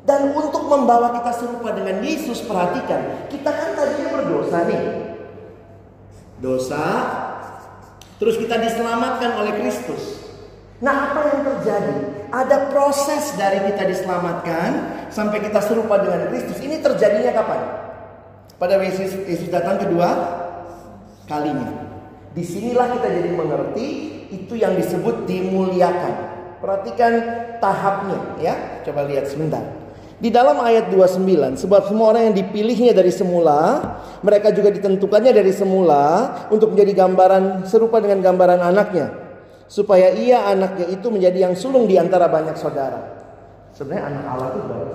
Dan 0.08 0.36
untuk 0.36 0.68
membawa 0.68 1.16
kita 1.16 1.32
serupa 1.32 1.72
dengan 1.72 2.04
Yesus, 2.04 2.44
perhatikan, 2.44 3.28
kita 3.32 3.48
kan 3.48 3.72
tadinya 3.72 4.20
berdosa 4.20 4.68
nih. 4.68 4.84
Dosa, 6.44 6.84
terus 8.20 8.36
kita 8.36 8.60
diselamatkan 8.60 9.32
oleh 9.40 9.64
Kristus. 9.64 10.28
Nah, 10.84 11.08
apa 11.16 11.20
yang 11.32 11.42
terjadi? 11.48 12.23
Ada 12.34 12.74
proses 12.74 13.38
dari 13.38 13.62
kita 13.62 13.86
diselamatkan 13.86 14.70
sampai 15.14 15.38
kita 15.38 15.62
serupa 15.62 16.02
dengan 16.02 16.34
Kristus. 16.34 16.58
Ini 16.66 16.82
terjadinya 16.82 17.30
kapan? 17.30 17.62
Pada 18.58 18.82
Yesus, 18.82 19.14
Yesus 19.30 19.54
datang 19.54 19.78
kedua 19.78 20.10
kalinya. 21.30 21.70
Di 22.34 22.42
sinilah 22.42 22.90
kita 22.98 23.06
jadi 23.06 23.30
mengerti 23.38 23.88
itu 24.34 24.58
yang 24.58 24.74
disebut 24.74 25.30
dimuliakan. 25.30 26.14
Perhatikan 26.58 27.14
tahapnya 27.62 28.20
ya. 28.42 28.82
Coba 28.82 29.06
lihat 29.06 29.30
sebentar. 29.30 29.62
Di 30.18 30.34
dalam 30.34 30.58
ayat 30.58 30.90
29, 30.90 31.54
sebab 31.54 31.86
semua 31.86 32.18
orang 32.18 32.34
yang 32.34 32.36
dipilihnya 32.42 32.98
dari 32.98 33.14
semula, 33.14 33.78
mereka 34.26 34.50
juga 34.50 34.74
ditentukannya 34.74 35.38
dari 35.38 35.54
semula 35.54 36.34
untuk 36.50 36.74
menjadi 36.74 37.06
gambaran 37.06 37.70
serupa 37.70 38.02
dengan 38.02 38.26
gambaran 38.26 38.74
anaknya 38.74 39.23
supaya 39.68 40.14
ia 40.14 40.52
anaknya 40.52 40.92
itu 40.92 41.08
menjadi 41.10 41.50
yang 41.50 41.56
sulung 41.58 41.90
di 41.90 41.98
antara 41.98 42.30
banyak 42.30 42.56
saudara. 42.56 43.14
Sebenarnya 43.74 44.06
anak 44.06 44.26
Allah 44.30 44.48
itu 44.54 44.60
berapa? 44.70 44.94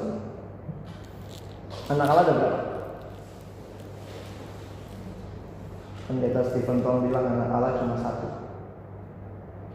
Anak 1.88 2.06
Allah 2.06 2.22
ada 2.22 2.34
berapa? 2.36 2.60
Pendeta 6.08 6.40
Stephen 6.40 6.80
Tong 6.80 7.08
bilang 7.08 7.26
anak 7.26 7.48
Allah 7.52 7.72
cuma 7.80 7.96
satu. 8.00 8.28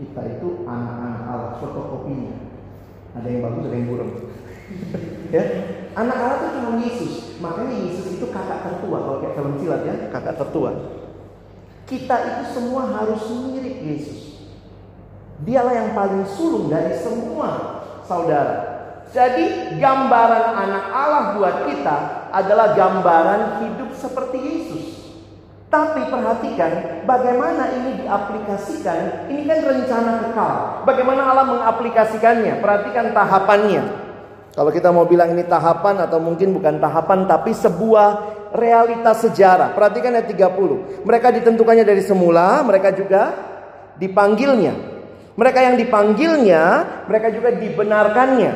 Kita 0.02 0.22
itu 0.26 0.66
anak-anak 0.66 1.22
Allah, 1.30 1.52
fotokopinya. 1.62 2.34
Ada 3.14 3.28
yang 3.30 3.42
bagus, 3.46 3.64
ada 3.70 3.78
yang 3.78 3.88
buruk. 3.94 4.12
ya, 5.36 5.44
anak 5.94 6.18
Allah 6.18 6.38
itu 6.42 6.48
cuma 6.58 6.70
Yesus. 6.82 7.14
Makanya 7.38 7.76
Yesus 7.86 8.06
itu 8.18 8.26
kakak 8.34 8.66
tertua. 8.66 8.98
Kalau 9.06 9.18
kayak 9.22 9.36
film 9.38 9.54
silat 9.62 9.82
ya, 9.86 9.96
kakak 10.10 10.36
tertua. 10.42 10.72
Kita 11.86 12.16
itu 12.18 12.44
semua 12.50 12.90
harus 12.90 13.22
mirip 13.54 13.78
Yesus. 13.86 14.33
Dialah 15.42 15.74
yang 15.74 15.90
paling 15.98 16.30
sulung 16.30 16.70
dari 16.70 16.94
semua 17.02 17.82
saudara. 18.06 18.74
Jadi 19.14 19.78
gambaran 19.78 20.46
anak 20.58 20.86
Allah 20.90 21.24
buat 21.38 21.56
kita 21.70 21.98
adalah 22.34 22.74
gambaran 22.74 23.42
hidup 23.66 23.94
seperti 23.94 24.38
Yesus. 24.42 24.86
Tapi 25.70 26.06
perhatikan 26.06 27.02
bagaimana 27.06 27.74
ini 27.78 28.06
diaplikasikan. 28.06 29.30
Ini 29.30 29.42
kan 29.46 29.60
rencana 29.66 30.12
kekal. 30.22 30.54
Bagaimana 30.86 31.22
Allah 31.34 31.46
mengaplikasikannya? 31.50 32.62
Perhatikan 32.62 33.10
tahapannya. 33.14 33.84
Kalau 34.54 34.70
kita 34.70 34.94
mau 34.94 35.10
bilang 35.10 35.34
ini 35.34 35.46
tahapan 35.50 36.06
atau 36.06 36.22
mungkin 36.22 36.54
bukan 36.54 36.78
tahapan 36.78 37.26
tapi 37.26 37.58
sebuah 37.58 38.10
realitas 38.54 39.26
sejarah. 39.26 39.74
Perhatikan 39.74 40.14
ayat 40.14 40.30
30. 40.30 41.06
Mereka 41.06 41.34
ditentukannya 41.42 41.86
dari 41.86 42.06
semula, 42.06 42.62
mereka 42.62 42.94
juga 42.94 43.34
dipanggilnya 43.98 44.93
mereka 45.34 45.66
yang 45.66 45.82
dipanggilnya, 45.82 46.86
mereka 47.10 47.34
juga 47.34 47.58
dibenarkannya. 47.58 48.54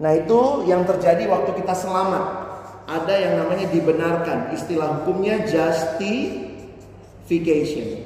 Nah, 0.00 0.16
itu 0.16 0.64
yang 0.64 0.88
terjadi 0.88 1.28
waktu 1.28 1.60
kita 1.60 1.76
selamat. 1.76 2.40
Ada 2.84 3.16
yang 3.16 3.40
namanya 3.40 3.64
dibenarkan. 3.72 4.52
Istilah 4.52 5.00
hukumnya 5.00 5.48
justification. 5.48 8.04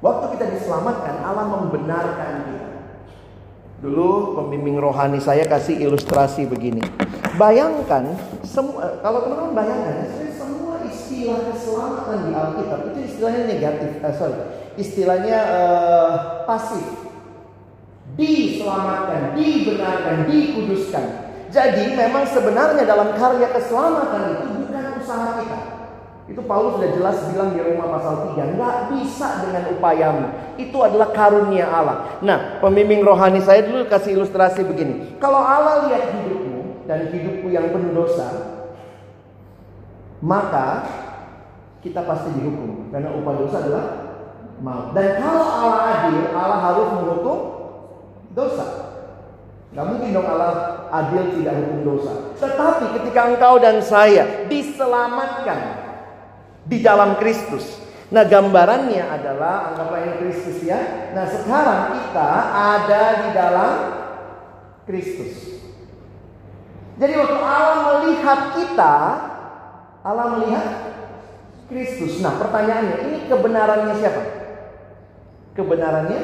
Waktu 0.00 0.24
kita 0.38 0.46
diselamatkan, 0.58 1.22
Allah 1.22 1.46
membenarkan 1.60 2.32
kita. 2.46 2.68
Dulu 3.80 4.36
pembimbing 4.36 4.76
rohani 4.76 5.16
saya 5.20 5.48
kasih 5.48 5.80
ilustrasi 5.80 6.44
begini. 6.44 6.84
Bayangkan 7.40 8.12
semua 8.44 9.00
kalau 9.00 9.24
teman-teman 9.24 9.56
bayangkan 9.56 10.04
semua 10.36 10.84
istilah 10.84 11.48
keselamatan 11.48 12.28
di 12.28 12.36
Alkitab 12.36 12.92
itu 12.92 12.98
istilahnya 13.08 13.48
negatif, 13.48 13.90
eh, 14.04 14.14
sorry, 14.20 14.36
istilahnya 14.80 15.38
uh, 15.52 16.12
pasif. 16.48 16.82
Diselamatkan, 18.16 19.38
dibenarkan, 19.38 20.26
dikuduskan. 20.26 21.06
Jadi 21.50 21.94
memang 21.94 22.26
sebenarnya 22.26 22.82
dalam 22.86 23.14
karya 23.14 23.48
keselamatan 23.54 24.22
itu 24.34 24.44
bukan 24.64 24.84
usaha 24.98 25.28
kita. 25.40 25.60
Itu 26.30 26.46
Paulus 26.46 26.78
sudah 26.78 26.90
jelas 26.94 27.16
bilang 27.34 27.50
di 27.50 27.58
Roma 27.58 27.90
pasal 27.90 28.38
3. 28.38 28.54
Nggak 28.54 28.76
bisa 28.94 29.28
dengan 29.42 29.62
upayamu. 29.74 30.26
Itu 30.62 30.78
adalah 30.78 31.10
karunia 31.10 31.66
Allah. 31.66 32.22
Nah, 32.22 32.62
pembimbing 32.62 33.02
rohani 33.02 33.42
saya 33.42 33.66
dulu 33.66 33.90
kasih 33.90 34.14
ilustrasi 34.14 34.62
begini. 34.62 35.18
Kalau 35.18 35.42
Allah 35.42 35.90
lihat 35.90 36.14
hidupmu 36.14 36.86
dan 36.86 37.10
hidupku 37.10 37.50
yang 37.50 37.74
penuh 37.74 37.90
dosa, 37.90 38.30
maka 40.22 40.86
kita 41.82 42.06
pasti 42.06 42.30
dihukum. 42.38 42.94
Karena 42.94 43.10
upah 43.10 43.34
dosa 43.34 43.56
adalah 43.66 43.84
maut. 44.60 44.92
Dan 44.92 45.18
kalau 45.18 45.44
Allah 45.44 45.80
adil, 45.88 46.30
Allah 46.36 46.58
harus 46.60 46.88
menghukum 46.94 47.38
dosa. 48.36 48.66
Gak 49.70 49.86
mungkin 49.86 50.10
dong 50.10 50.26
Allah 50.26 50.86
adil 50.90 51.30
tidak 51.38 51.54
hukum 51.62 51.80
dosa. 51.86 52.12
Tetapi 52.38 52.84
ketika 53.00 53.20
engkau 53.30 53.54
dan 53.62 53.78
saya 53.80 54.46
diselamatkan 54.50 55.58
di 56.66 56.82
dalam 56.82 57.14
Kristus. 57.18 57.78
Nah 58.10 58.26
gambarannya 58.26 59.06
adalah 59.06 59.70
anggaplah 59.70 60.02
ini 60.02 60.14
Kristus 60.18 60.66
ya. 60.66 61.10
Nah 61.14 61.22
sekarang 61.30 61.94
kita 61.94 62.30
ada 62.50 63.02
di 63.22 63.28
dalam 63.30 63.72
Kristus. 64.82 65.62
Jadi 66.98 67.12
waktu 67.16 67.38
Allah 67.38 67.78
melihat 68.02 68.40
kita, 68.58 68.94
Allah 70.02 70.26
melihat 70.36 70.66
Kristus. 71.70 72.18
Nah 72.18 72.34
pertanyaannya, 72.34 72.96
ini 73.06 73.16
kebenarannya 73.30 73.94
siapa? 74.02 74.39
Kebenarannya 75.60 76.20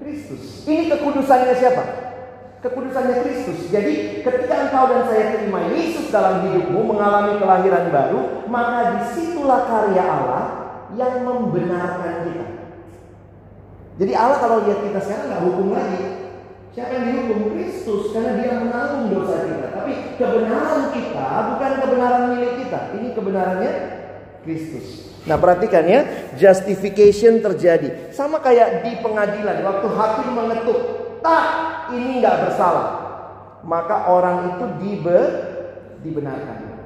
Kristus. 0.00 0.64
Ini 0.64 0.88
kekudusannya 0.88 1.52
siapa? 1.52 2.04
kekudusannya 2.64 3.16
Kristus. 3.28 3.68
Jadi 3.68 4.24
ketika 4.24 4.54
engkau 4.68 4.88
dan 4.88 5.04
saya 5.12 5.36
terima 5.36 5.68
Yesus 5.68 6.08
dalam 6.08 6.48
hidupmu 6.48 6.80
mengalami 6.80 7.36
kelahiran 7.36 7.92
baru, 7.92 8.48
maka 8.48 8.96
di 8.96 9.00
situlah 9.12 9.68
karya 9.68 10.00
Allah 10.00 10.44
yang 10.96 11.28
membenarkan 11.28 12.24
kita. 12.24 12.46
Jadi 14.00 14.12
Allah 14.16 14.38
kalau 14.40 14.64
lihat 14.64 14.80
kita 14.80 14.98
sekarang 15.04 15.26
nggak 15.28 15.44
hukum 15.44 15.68
lagi. 15.76 16.02
Siapa 16.74 16.90
yang 16.90 17.06
dihukum? 17.06 17.54
Kristus 17.54 18.10
karena 18.10 18.34
dia 18.42 18.58
menanggung 18.58 19.06
dosa 19.14 19.46
kita. 19.46 19.66
Tapi 19.78 19.92
kebenaran 20.18 20.82
kita 20.90 21.28
bukan 21.54 21.72
kebenaran 21.78 22.22
milik 22.34 22.52
kita. 22.66 22.80
Ini 22.98 23.08
kebenarannya 23.14 23.72
Kristus. 24.42 25.13
Nah 25.24 25.40
perhatikan 25.40 25.88
ya, 25.88 26.04
justification 26.36 27.40
terjadi. 27.40 28.12
Sama 28.12 28.44
kayak 28.44 28.84
di 28.84 29.00
pengadilan, 29.00 29.64
waktu 29.64 29.88
hakim 29.88 30.36
mengetuk, 30.36 30.76
tak 31.24 31.48
ini 31.96 32.20
nggak 32.20 32.44
bersalah, 32.44 32.88
maka 33.64 34.12
orang 34.12 34.52
itu 34.52 34.68
dibe, 34.84 35.20
dibenarkan. 36.04 36.76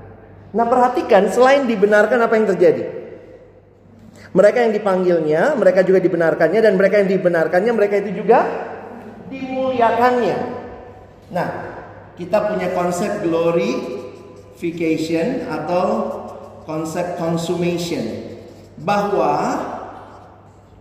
Nah 0.55 0.71
perhatikan 0.71 1.27
selain 1.35 1.67
dibenarkan 1.67 2.23
apa 2.23 2.39
yang 2.39 2.47
terjadi? 2.55 2.87
Mereka 4.31 4.71
yang 4.71 4.77
dipanggilnya, 4.77 5.57
mereka 5.59 5.83
juga 5.83 5.99
dibenarkannya 5.99 6.63
dan 6.63 6.79
mereka 6.79 7.03
yang 7.03 7.11
dibenarkannya, 7.11 7.75
mereka 7.75 8.07
itu 8.07 8.23
juga 8.23 8.47
dimuliakannya. 9.27 10.39
Nah, 11.35 11.51
kita 12.15 12.39
punya 12.53 12.71
konsep 12.77 13.25
glorification 13.25 15.49
atau 15.49 15.87
konsep 16.69 17.17
consummation 17.17 18.28
bahwa 18.83 19.35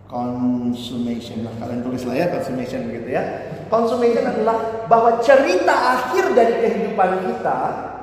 consummation 0.08 1.44
lah. 1.44 1.52
Kalian 1.60 1.84
tulis 1.84 2.02
lah 2.08 2.16
ya 2.16 2.26
consummation 2.32 2.88
begitu 2.88 3.12
ya. 3.14 3.22
Consummation 3.68 4.24
adalah 4.24 4.88
bahwa 4.88 5.20
cerita 5.20 6.00
akhir 6.00 6.32
dari 6.32 6.54
kehidupan 6.64 7.28
kita 7.28 7.58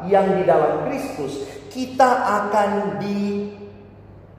yang 0.06 0.38
di 0.38 0.46
dalam 0.46 0.86
Kristus 0.86 1.42
kita 1.74 2.08
akan 2.24 3.02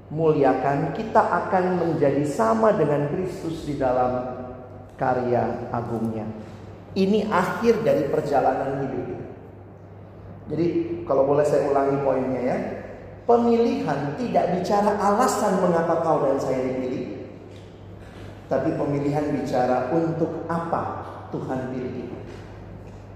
dimuliakan 0.08 0.94
kita 0.94 1.20
akan 1.20 1.82
menjadi 1.82 2.22
sama 2.24 2.72
dengan 2.72 3.10
Kristus 3.12 3.66
di 3.66 3.74
dalam 3.76 4.38
karya 4.96 5.68
agungnya. 5.74 6.24
Ini 6.96 7.28
akhir 7.28 7.84
dari 7.84 8.08
perjalanan 8.08 8.88
hidup. 8.88 9.20
Jadi 10.46 10.66
kalau 11.04 11.26
boleh 11.26 11.42
saya 11.44 11.68
ulangi 11.68 11.98
poinnya 12.06 12.40
ya 12.40 12.56
pemilihan 13.26 14.16
tidak 14.16 14.44
bicara 14.56 14.96
alasan 14.96 15.60
mengapa 15.60 16.00
kau 16.00 16.24
dan 16.24 16.40
saya 16.40 16.62
dipilih 16.62 17.16
tapi 18.46 18.78
pemilihan 18.78 19.34
bicara 19.34 19.90
untuk 19.90 20.46
apa 20.46 21.02
Tuhan 21.34 21.74
pilih 21.74 21.92
kita. 21.98 22.14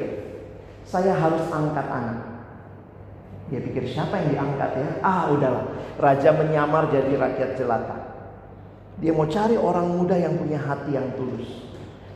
saya 0.92 1.16
harus 1.16 1.48
angkat 1.48 1.88
anak. 1.88 2.20
Dia 3.48 3.64
pikir 3.64 3.88
siapa 3.88 4.20
yang 4.20 4.28
diangkat 4.36 4.70
ya? 4.76 4.88
Ah 5.00 5.32
udahlah. 5.32 5.64
Raja 5.96 6.36
menyamar 6.36 6.92
jadi 6.92 7.16
rakyat 7.16 7.56
jelata. 7.56 7.96
Dia 9.00 9.16
mau 9.16 9.24
cari 9.24 9.56
orang 9.56 9.88
muda 9.88 10.20
yang 10.20 10.36
punya 10.36 10.60
hati 10.60 10.92
yang 10.92 11.16
tulus. 11.16 11.48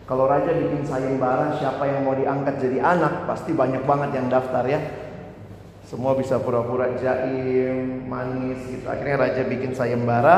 Kalau 0.05 0.29
raja 0.29 0.53
bikin 0.53 0.87
sayembara 0.87 1.57
siapa 1.57 1.83
yang 1.89 2.05
mau 2.07 2.15
diangkat 2.15 2.63
jadi 2.63 2.79
anak, 2.79 3.27
pasti 3.27 3.57
banyak 3.57 3.83
banget 3.89 4.21
yang 4.21 4.29
daftar 4.29 4.63
ya. 4.69 4.79
Semua 5.89 6.15
bisa 6.15 6.39
pura-pura 6.39 6.95
jaim, 7.01 8.07
manis 8.07 8.61
gitu. 8.71 8.87
Akhirnya 8.87 9.17
raja 9.25 9.43
bikin 9.49 9.73
sayembara. 9.73 10.37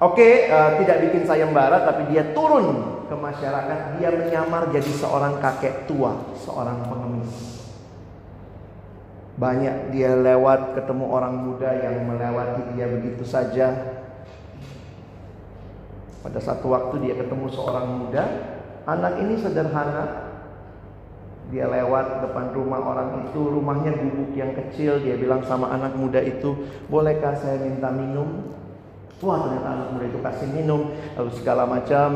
Oke, 0.00 0.48
uh, 0.48 0.76
tidak 0.80 1.08
bikin 1.08 1.22
sayembara 1.24 1.84
tapi 1.84 2.12
dia 2.12 2.32
turun 2.36 3.00
ke 3.08 3.16
masyarakat, 3.16 3.96
dia 3.96 4.12
menyamar 4.12 4.68
jadi 4.68 4.92
seorang 4.92 5.40
kakek 5.40 5.88
tua, 5.88 6.36
seorang 6.36 6.84
pengemis. 6.84 7.55
Banyak 9.36 9.92
dia 9.92 10.16
lewat 10.16 10.76
ketemu 10.76 11.04
orang 11.12 11.34
muda 11.44 11.70
yang 11.76 12.08
melewati 12.08 12.72
dia 12.72 12.88
begitu 12.88 13.24
saja. 13.24 14.00
Pada 16.24 16.40
satu 16.40 16.72
waktu 16.72 17.04
dia 17.04 17.14
ketemu 17.20 17.46
seorang 17.52 17.86
muda, 17.86 18.24
Anak 18.86 19.18
ini 19.18 19.34
sederhana. 19.34 20.30
Dia 21.50 21.66
lewat 21.66 22.26
depan 22.26 22.54
rumah 22.54 22.78
orang 22.78 23.26
itu, 23.26 23.38
rumahnya 23.38 23.94
gubuk 23.98 24.30
yang 24.34 24.54
kecil. 24.54 25.02
Dia 25.02 25.18
bilang 25.18 25.42
sama 25.42 25.74
anak 25.74 25.98
muda 25.98 26.22
itu, 26.22 26.54
"Bolehkah 26.86 27.34
saya 27.34 27.58
minta 27.58 27.90
minum?" 27.90 28.54
Wah, 29.22 29.42
ternyata 29.42 29.68
anak 29.74 29.88
muda 29.94 30.06
itu 30.06 30.18
kasih 30.22 30.48
minum, 30.54 30.94
lalu 31.18 31.30
segala 31.34 31.66
macam. 31.66 32.10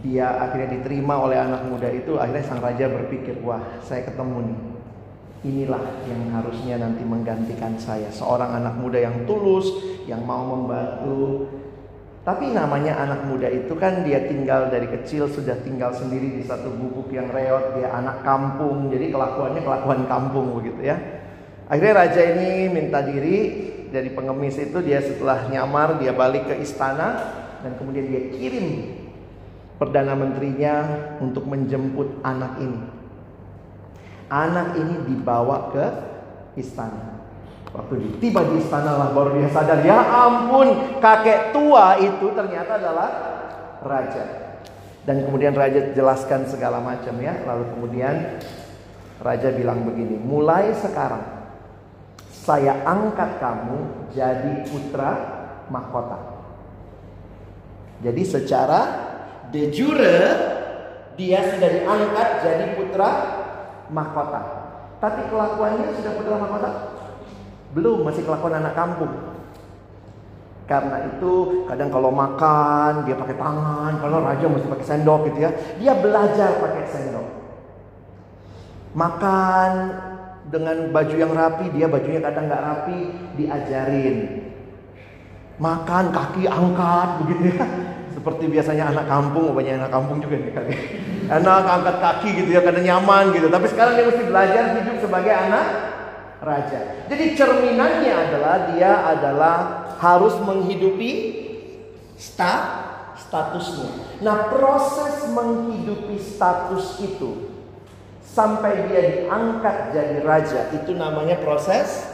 Dia 0.00 0.48
akhirnya 0.48 0.80
diterima 0.80 1.16
oleh 1.16 1.36
anak 1.36 1.64
muda 1.68 1.88
itu. 1.92 2.16
Akhirnya 2.16 2.44
sang 2.44 2.60
raja 2.64 2.88
berpikir, 2.88 3.40
"Wah, 3.44 3.60
saya 3.84 4.04
ketemu 4.04 4.52
nih. 4.52 4.60
Inilah 5.44 6.08
yang 6.08 6.32
harusnya 6.32 6.80
nanti 6.80 7.04
menggantikan 7.04 7.76
saya, 7.76 8.08
seorang 8.08 8.64
anak 8.64 8.80
muda 8.80 8.96
yang 8.96 9.28
tulus, 9.28 9.68
yang 10.08 10.24
mau 10.24 10.56
membantu, 10.56 11.52
tapi 12.24 12.56
namanya 12.56 12.96
anak 12.96 13.28
muda 13.28 13.52
itu 13.52 13.76
kan 13.76 14.00
dia 14.00 14.24
tinggal 14.24 14.72
dari 14.72 14.88
kecil 14.88 15.28
sudah 15.28 15.60
tinggal 15.60 15.92
sendiri 15.92 16.40
di 16.40 16.42
satu 16.48 16.72
gubuk 16.72 17.12
yang 17.12 17.28
reot, 17.28 17.76
dia 17.76 17.92
anak 17.92 18.24
kampung, 18.24 18.88
jadi 18.88 19.12
kelakuannya 19.12 19.60
kelakuan 19.60 20.08
kampung 20.08 20.56
begitu 20.56 20.88
ya. 20.88 20.96
Akhirnya 21.68 22.08
raja 22.08 22.22
ini 22.24 22.72
minta 22.72 23.04
diri 23.04 23.36
dari 23.92 24.08
pengemis 24.16 24.56
itu 24.56 24.80
dia 24.80 25.04
setelah 25.04 25.44
nyamar 25.52 26.00
dia 26.00 26.16
balik 26.16 26.48
ke 26.48 26.64
istana 26.64 27.20
dan 27.60 27.76
kemudian 27.76 28.08
dia 28.08 28.32
kirim 28.32 28.96
perdana 29.76 30.16
menterinya 30.16 30.74
untuk 31.20 31.44
menjemput 31.44 32.24
anak 32.24 32.56
ini. 32.64 32.93
Anak 34.32 34.78
ini 34.80 35.04
dibawa 35.08 35.70
ke 35.70 35.86
istana. 36.56 37.22
Waktu 37.74 38.22
tiba 38.22 38.46
di 38.46 38.62
istana 38.62 38.94
lah 38.94 39.08
baru 39.10 39.34
dia 39.34 39.50
sadar, 39.50 39.82
ya 39.82 39.98
ampun, 39.98 40.98
kakek 41.02 41.50
tua 41.50 41.98
itu 41.98 42.30
ternyata 42.30 42.78
adalah 42.78 43.10
raja. 43.82 44.24
Dan 45.04 45.26
kemudian 45.26 45.52
raja 45.52 45.90
jelaskan 45.92 46.46
segala 46.46 46.78
macam 46.78 47.18
ya. 47.18 47.34
Lalu 47.44 47.64
kemudian 47.74 48.40
raja 49.18 49.50
bilang 49.50 49.82
begini, 49.84 50.16
mulai 50.22 50.70
sekarang 50.78 51.34
saya 52.30 52.84
angkat 52.86 53.42
kamu 53.42 54.08
jadi 54.14 54.68
putra 54.70 55.12
mahkota. 55.66 56.18
Jadi 58.06 58.22
secara 58.22 58.80
de 59.48 59.72
jure 59.72 60.20
dia 61.16 61.40
sudah 61.42 61.70
diangkat 61.72 62.28
jadi 62.44 62.64
putra 62.76 63.10
mahkota. 63.92 64.40
Tapi 65.02 65.28
kelakuannya 65.28 65.92
sudah 65.96 66.12
putra 66.16 66.36
mahkota? 66.40 66.70
Belum, 67.74 68.06
masih 68.06 68.22
kelakuan 68.24 68.62
anak 68.62 68.72
kampung. 68.78 69.12
Karena 70.64 70.96
itu 71.12 71.64
kadang 71.68 71.92
kalau 71.92 72.08
makan 72.08 73.04
dia 73.04 73.12
pakai 73.20 73.36
tangan, 73.36 74.00
kalau 74.00 74.24
raja 74.24 74.48
mesti 74.48 74.64
pakai 74.64 74.86
sendok 74.86 75.28
gitu 75.28 75.38
ya. 75.44 75.50
Dia 75.76 75.92
belajar 76.00 76.56
pakai 76.56 76.84
sendok. 76.88 77.26
Makan 78.96 79.70
dengan 80.48 80.88
baju 80.88 81.14
yang 81.18 81.32
rapi, 81.36 81.68
dia 81.74 81.84
bajunya 81.84 82.24
kadang 82.24 82.48
nggak 82.48 82.64
rapi, 82.64 83.00
diajarin. 83.36 84.16
Makan 85.60 86.04
kaki 86.16 86.48
angkat 86.48 87.08
begitu 87.24 87.42
ya. 87.60 87.66
Seperti 88.24 88.48
biasanya 88.48 88.88
anak 88.88 89.04
kampung, 89.04 89.52
banyak 89.52 89.76
anak 89.76 89.92
kampung 89.92 90.16
juga 90.24 90.40
nih 90.40 90.56
kali. 90.56 90.72
Anak 91.28 91.68
angkat 91.68 92.00
kaki 92.00 92.40
gitu 92.40 92.56
ya, 92.56 92.64
kadang 92.64 92.80
nyaman 92.80 93.36
gitu. 93.36 93.52
Tapi 93.52 93.68
sekarang 93.68 94.00
dia 94.00 94.08
mesti 94.08 94.24
belajar 94.24 94.80
hidup 94.80 94.96
sebagai 94.96 95.28
anak 95.28 95.92
raja. 96.40 97.04
Jadi 97.12 97.36
cerminannya 97.36 98.16
adalah 98.16 98.72
dia 98.72 99.12
adalah 99.12 99.84
harus 100.00 100.40
menghidupi 100.40 101.12
sta 102.16 102.80
statusnya. 103.20 104.24
Nah, 104.24 104.48
proses 104.48 105.28
menghidupi 105.28 106.16
status 106.16 107.04
itu 107.04 107.52
sampai 108.24 108.88
dia 108.88 109.04
diangkat 109.04 109.92
jadi 109.92 110.24
raja 110.24 110.72
itu 110.72 110.96
namanya 110.96 111.44
proses 111.44 112.08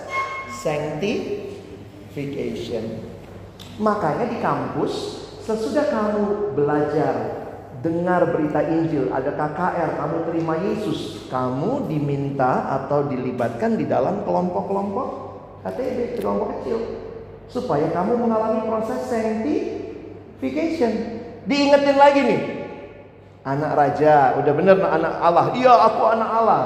sanctification. 0.58 2.98
Makanya 3.78 4.26
di 4.26 4.42
kampus 4.42 5.19
sesudah 5.50 5.86
kamu 5.90 6.54
belajar 6.54 7.14
dengar 7.82 8.30
berita 8.30 8.62
Injil, 8.62 9.10
ada 9.10 9.34
KKR, 9.34 9.98
kamu 9.98 10.16
terima 10.30 10.54
Yesus, 10.62 11.26
kamu 11.26 11.90
diminta 11.90 12.70
atau 12.78 13.10
dilibatkan 13.10 13.74
di 13.74 13.88
dalam 13.88 14.22
kelompok-kelompok 14.22 15.08
KTB, 15.66 16.22
kelompok 16.22 16.60
kecil, 16.60 16.78
supaya 17.50 17.90
kamu 17.90 18.20
mengalami 18.20 18.68
proses 18.68 19.00
sanctification. 19.10 21.18
Diingetin 21.48 21.96
lagi 21.96 22.20
nih, 22.20 22.42
anak 23.48 23.72
raja, 23.74 24.38
udah 24.38 24.52
bener 24.54 24.76
anak 24.76 25.14
Allah, 25.18 25.46
iya 25.56 25.72
aku 25.72 26.02
anak 26.14 26.30
Allah. 26.30 26.62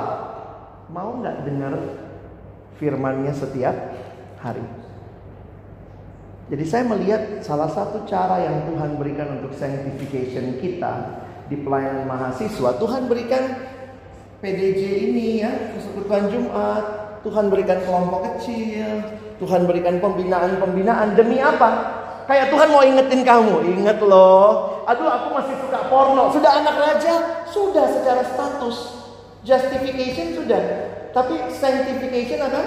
Mau 0.91 1.23
nggak 1.23 1.47
dengar 1.47 1.73
firmannya 2.77 3.33
setiap 3.33 3.73
hari? 4.43 4.84
Jadi 6.45 6.65
saya 6.69 6.85
melihat 6.85 7.41
salah 7.41 7.73
satu 7.73 8.05
cara 8.05 8.45
yang 8.45 8.69
Tuhan 8.69 9.01
berikan 9.01 9.41
untuk 9.41 9.57
sanctification 9.57 10.61
kita 10.61 11.25
di 11.49 11.57
pelayanan 11.65 12.05
mahasiswa, 12.05 12.77
Tuhan 12.77 13.09
berikan 13.09 13.65
PDJ 14.45 14.83
ini 15.09 15.41
ya, 15.41 15.73
persekutuan 15.73 16.29
Jumat, 16.29 16.85
Tuhan 17.25 17.49
berikan 17.49 17.81
kelompok 17.89 18.37
kecil, 18.37 19.01
Tuhan 19.41 19.65
berikan 19.65 20.05
pembinaan-pembinaan 20.05 21.17
demi 21.17 21.41
apa? 21.41 22.01
Kayak 22.29 22.53
Tuhan 22.53 22.69
mau 22.73 22.85
ingetin 22.85 23.25
kamu, 23.25 23.65
inget 23.65 24.01
loh. 24.05 24.85
Aduh 24.85 25.09
aku 25.09 25.29
masih 25.33 25.57
suka 25.65 25.89
porno. 25.89 26.29
Sudah 26.33 26.61
anak 26.61 26.77
raja? 26.77 27.45
Sudah 27.49 27.89
secara 27.89 28.21
status. 28.25 28.77
Justification 29.45 30.37
sudah. 30.37 30.63
Tapi 31.13 31.53
sanctification 31.53 32.41
akan 32.41 32.65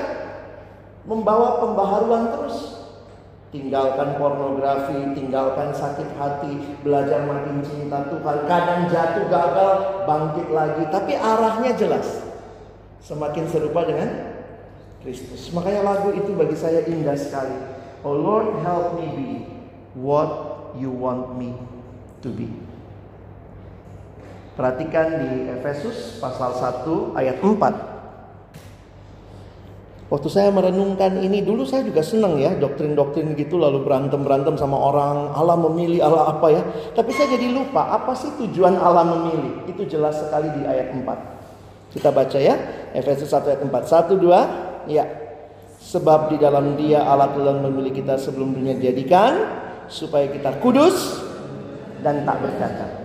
membawa 1.10 1.62
pembaharuan 1.62 2.34
terus. 2.38 2.77
Tinggalkan 3.48 4.20
pornografi, 4.20 5.16
tinggalkan 5.16 5.72
sakit 5.72 6.20
hati, 6.20 6.78
belajar 6.84 7.24
makin 7.24 7.64
cinta 7.64 8.04
Tuhan. 8.12 8.44
Kadang 8.44 8.92
jatuh 8.92 9.32
gagal, 9.32 9.76
bangkit 10.04 10.48
lagi, 10.52 10.84
tapi 10.92 11.16
arahnya 11.16 11.72
jelas. 11.80 12.28
Semakin 13.00 13.48
serupa 13.48 13.88
dengan 13.88 14.36
Kristus. 15.00 15.48
Makanya 15.56 15.88
lagu 15.88 16.12
itu 16.12 16.36
bagi 16.36 16.60
saya 16.60 16.84
indah 16.84 17.16
sekali. 17.16 17.56
Oh 18.04 18.20
Lord, 18.20 18.60
help 18.68 19.00
me 19.00 19.08
be 19.16 19.32
what 19.96 20.30
you 20.76 20.92
want 20.92 21.40
me 21.40 21.56
to 22.20 22.28
be. 22.28 22.52
Perhatikan 24.60 25.24
di 25.24 25.48
Efesus 25.54 26.20
pasal 26.20 26.52
1 26.52 27.16
ayat 27.16 27.40
4. 27.40 27.97
Waktu 30.08 30.32
saya 30.32 30.50
merenungkan 30.56 31.20
ini 31.20 31.44
dulu 31.44 31.68
saya 31.68 31.84
juga 31.84 32.00
senang 32.00 32.40
ya 32.40 32.56
doktrin-doktrin 32.56 33.36
gitu 33.36 33.60
lalu 33.60 33.84
berantem-berantem 33.84 34.56
sama 34.56 34.80
orang 34.80 35.36
Allah 35.36 35.60
memilih 35.68 36.00
Allah 36.00 36.32
apa 36.32 36.48
ya. 36.48 36.64
Tapi 36.96 37.12
saya 37.12 37.36
jadi 37.36 37.52
lupa 37.52 37.92
apa 37.92 38.16
sih 38.16 38.32
tujuan 38.40 38.80
Allah 38.80 39.04
memilih. 39.04 39.68
Itu 39.68 39.84
jelas 39.84 40.16
sekali 40.16 40.48
di 40.56 40.64
ayat 40.64 40.96
4. 40.96 41.92
Kita 41.92 42.16
baca 42.16 42.40
ya 42.40 42.56
Efesus 42.96 43.36
1 43.36 43.52
ayat 43.52 43.62
4. 43.68 43.68
1 43.68 44.16
2 44.16 44.96
ya. 44.96 45.06
Sebab 45.78 46.32
di 46.32 46.40
dalam 46.40 46.80
Dia 46.80 47.04
Allah 47.04 47.36
telah 47.36 47.60
memilih 47.60 47.92
kita 47.92 48.16
sebelum 48.16 48.56
dunia 48.56 48.80
dijadikan 48.80 49.44
supaya 49.92 50.32
kita 50.32 50.56
kudus 50.64 51.20
dan 52.00 52.24
tak 52.24 52.48
bercacat. 52.48 52.97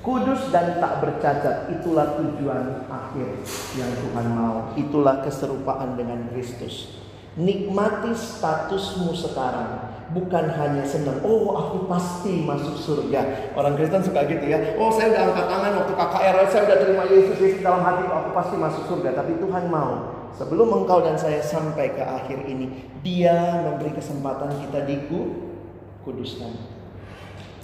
Kudus 0.00 0.48
dan 0.48 0.80
tak 0.80 1.04
bercacat 1.04 1.68
itulah 1.68 2.16
tujuan 2.16 2.88
akhir 2.88 3.28
yang 3.76 3.92
Tuhan 4.00 4.26
mau. 4.32 4.72
Itulah 4.72 5.20
keserupaan 5.20 5.92
dengan 6.00 6.24
Kristus. 6.32 6.96
Nikmati 7.36 8.16
statusmu 8.16 9.12
sekarang. 9.12 9.92
Bukan 10.10 10.50
hanya 10.56 10.82
senang, 10.82 11.22
oh 11.22 11.54
aku 11.54 11.86
pasti 11.86 12.42
masuk 12.42 12.74
surga. 12.80 13.52
Orang 13.54 13.78
Kristen 13.78 14.02
suka 14.02 14.26
gitu 14.26 14.42
ya. 14.42 14.74
Oh 14.74 14.90
saya 14.90 15.14
udah 15.14 15.22
angkat 15.30 15.46
tangan 15.46 15.72
waktu 15.78 15.92
KKR, 15.94 16.36
saya 16.50 16.62
udah 16.66 16.78
terima 16.82 17.04
Yesus, 17.06 17.36
Yesus 17.38 17.60
dalam 17.62 17.86
hati, 17.86 18.10
aku 18.10 18.34
pasti 18.34 18.56
masuk 18.58 18.82
surga. 18.90 19.20
Tapi 19.20 19.38
Tuhan 19.38 19.70
mau. 19.70 20.16
Sebelum 20.34 20.82
engkau 20.82 21.04
dan 21.04 21.14
saya 21.14 21.38
sampai 21.44 21.94
ke 21.94 22.02
akhir 22.02 22.42
ini, 22.48 22.88
dia 23.04 23.62
memberi 23.68 23.94
kesempatan 23.94 24.50
kita 24.66 24.82
dikuduskan. 24.88 26.56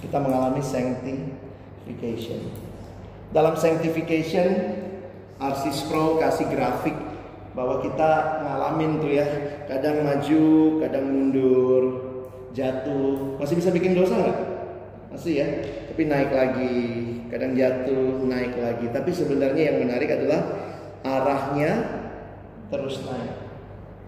Kita 0.04 0.20
mengalami 0.22 0.62
sanctification 0.62 1.45
sanctification. 1.86 2.42
Dalam 3.30 3.54
sanctification, 3.54 4.48
RC 5.38 5.62
Sproul 5.70 6.18
kasih 6.18 6.50
grafik 6.50 6.98
bahwa 7.54 7.78
kita 7.78 8.42
ngalamin 8.42 8.98
tuh 8.98 9.14
ya, 9.14 9.26
kadang 9.70 10.02
maju, 10.02 10.46
kadang 10.82 11.06
mundur, 11.06 11.82
jatuh. 12.50 13.38
Masih 13.38 13.62
bisa 13.62 13.70
bikin 13.70 13.94
dosa 13.94 14.18
nggak? 14.18 14.38
Masih 15.14 15.38
ya, 15.38 15.46
tapi 15.86 16.10
naik 16.10 16.34
lagi, 16.34 16.78
kadang 17.30 17.54
jatuh, 17.54 18.26
naik 18.26 18.58
lagi. 18.58 18.90
Tapi 18.90 19.10
sebenarnya 19.14 19.70
yang 19.70 19.86
menarik 19.86 20.10
adalah 20.10 20.42
arahnya 21.06 21.86
terus 22.66 22.98
naik. 23.06 23.46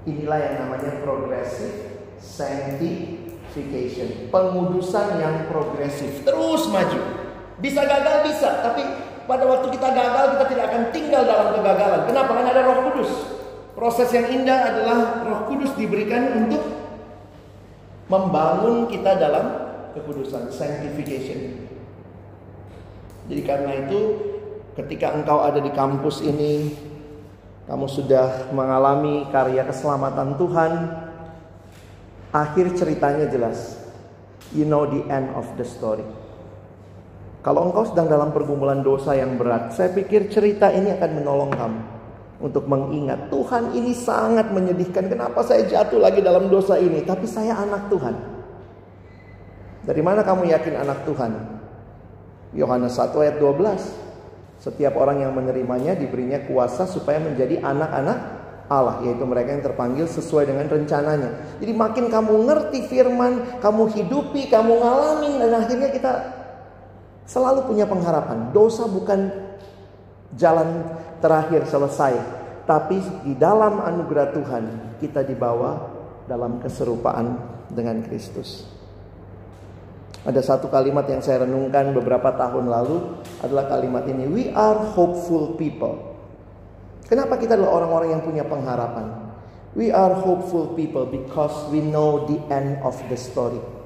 Inilah 0.02 0.38
yang 0.40 0.54
namanya 0.66 0.98
progressive 1.06 1.94
sanctification, 2.18 4.34
pengudusan 4.34 5.22
yang 5.22 5.46
progresif, 5.46 6.26
terus 6.26 6.66
maju. 6.66 7.17
Bisa 7.58 7.82
gagal 7.82 8.16
bisa, 8.22 8.62
tapi 8.62 8.86
pada 9.26 9.44
waktu 9.44 9.68
kita 9.74 9.88
gagal 9.90 10.24
kita 10.38 10.44
tidak 10.46 10.64
akan 10.70 10.82
tinggal 10.94 11.22
dalam 11.26 11.48
kegagalan. 11.58 12.00
Kenapa? 12.06 12.30
Karena 12.32 12.50
ada 12.54 12.62
Roh 12.64 12.78
Kudus. 12.90 13.10
Proses 13.74 14.08
yang 14.14 14.26
indah 14.30 14.58
adalah 14.74 14.98
Roh 15.26 15.40
Kudus 15.50 15.74
diberikan 15.74 16.46
untuk 16.46 16.62
membangun 18.08 18.88
kita 18.88 19.20
dalam 19.20 19.46
kekudusan, 19.92 20.48
sanctification. 20.48 21.68
Jadi 23.28 23.42
karena 23.44 23.84
itu 23.84 24.00
ketika 24.78 25.12
engkau 25.12 25.44
ada 25.44 25.60
di 25.60 25.68
kampus 25.74 26.24
ini, 26.24 26.72
kamu 27.68 27.84
sudah 27.84 28.48
mengalami 28.56 29.28
karya 29.28 29.66
keselamatan 29.68 30.40
Tuhan, 30.40 30.72
akhir 32.32 32.72
ceritanya 32.80 33.28
jelas. 33.28 33.76
You 34.56 34.64
know 34.64 34.88
the 34.88 35.04
end 35.12 35.36
of 35.36 35.44
the 35.60 35.66
story. 35.68 36.06
Kalau 37.38 37.70
engkau 37.70 37.86
sedang 37.86 38.10
dalam 38.10 38.34
pergumulan 38.34 38.82
dosa 38.82 39.14
yang 39.14 39.38
berat, 39.38 39.70
saya 39.72 39.94
pikir 39.94 40.26
cerita 40.26 40.74
ini 40.74 40.90
akan 40.98 41.10
menolong 41.22 41.50
kamu 41.54 41.80
untuk 42.38 42.70
mengingat 42.70 43.30
Tuhan 43.30 43.74
ini 43.74 43.90
sangat 43.94 44.54
menyedihkan. 44.54 45.10
Kenapa 45.10 45.42
saya 45.42 45.66
jatuh 45.66 45.98
lagi 45.98 46.22
dalam 46.22 46.46
dosa 46.46 46.78
ini? 46.78 47.02
Tapi 47.02 47.26
saya 47.26 47.58
anak 47.58 47.90
Tuhan. 47.90 48.14
Dari 49.82 50.02
mana 50.02 50.22
kamu 50.22 50.46
yakin 50.52 50.74
anak 50.78 51.02
Tuhan? 51.02 51.32
Yohanes 52.54 52.94
1 52.94 53.14
ayat 53.18 53.36
12. 53.42 54.08
Setiap 54.58 54.98
orang 54.98 55.22
yang 55.22 55.32
menerimanya 55.34 55.94
diberinya 55.94 56.42
kuasa 56.42 56.86
supaya 56.86 57.22
menjadi 57.22 57.62
anak-anak 57.62 58.18
Allah, 58.68 59.00
yaitu 59.00 59.24
mereka 59.24 59.56
yang 59.56 59.64
terpanggil 59.64 60.04
sesuai 60.04 60.50
dengan 60.50 60.68
rencananya. 60.68 61.56
Jadi 61.56 61.72
makin 61.72 62.12
kamu 62.12 62.34
ngerti 62.44 62.84
firman, 62.84 63.62
kamu 63.64 63.82
hidupi, 63.96 64.52
kamu 64.52 64.76
ngalamin 64.76 65.34
dan 65.40 65.50
akhirnya 65.56 65.88
kita 65.88 66.12
Selalu 67.28 67.68
punya 67.68 67.84
pengharapan. 67.84 68.56
Dosa 68.56 68.88
bukan 68.88 69.28
jalan 70.32 70.88
terakhir 71.20 71.68
selesai. 71.68 72.16
Tapi 72.64 72.96
di 73.28 73.36
dalam 73.36 73.84
anugerah 73.84 74.32
Tuhan 74.32 74.64
kita 74.96 75.24
dibawa 75.28 75.92
dalam 76.24 76.56
keserupaan 76.60 77.36
dengan 77.68 78.00
Kristus. 78.00 78.64
Ada 80.24 80.40
satu 80.44 80.68
kalimat 80.68 81.08
yang 81.08 81.24
saya 81.24 81.44
renungkan 81.44 81.92
beberapa 81.92 82.32
tahun 82.36 82.68
lalu 82.68 83.20
adalah 83.44 83.68
kalimat 83.68 84.04
ini. 84.08 84.28
We 84.28 84.44
are 84.52 84.76
hopeful 84.96 85.56
people. 85.56 86.16
Kenapa 87.08 87.40
kita 87.40 87.56
adalah 87.56 87.80
orang-orang 87.80 88.08
yang 88.16 88.22
punya 88.24 88.44
pengharapan? 88.44 89.32
We 89.72 89.88
are 89.92 90.12
hopeful 90.12 90.76
people 90.76 91.08
because 91.08 91.54
we 91.72 91.80
know 91.80 92.28
the 92.28 92.40
end 92.52 92.80
of 92.84 92.96
the 93.08 93.16
story. 93.16 93.77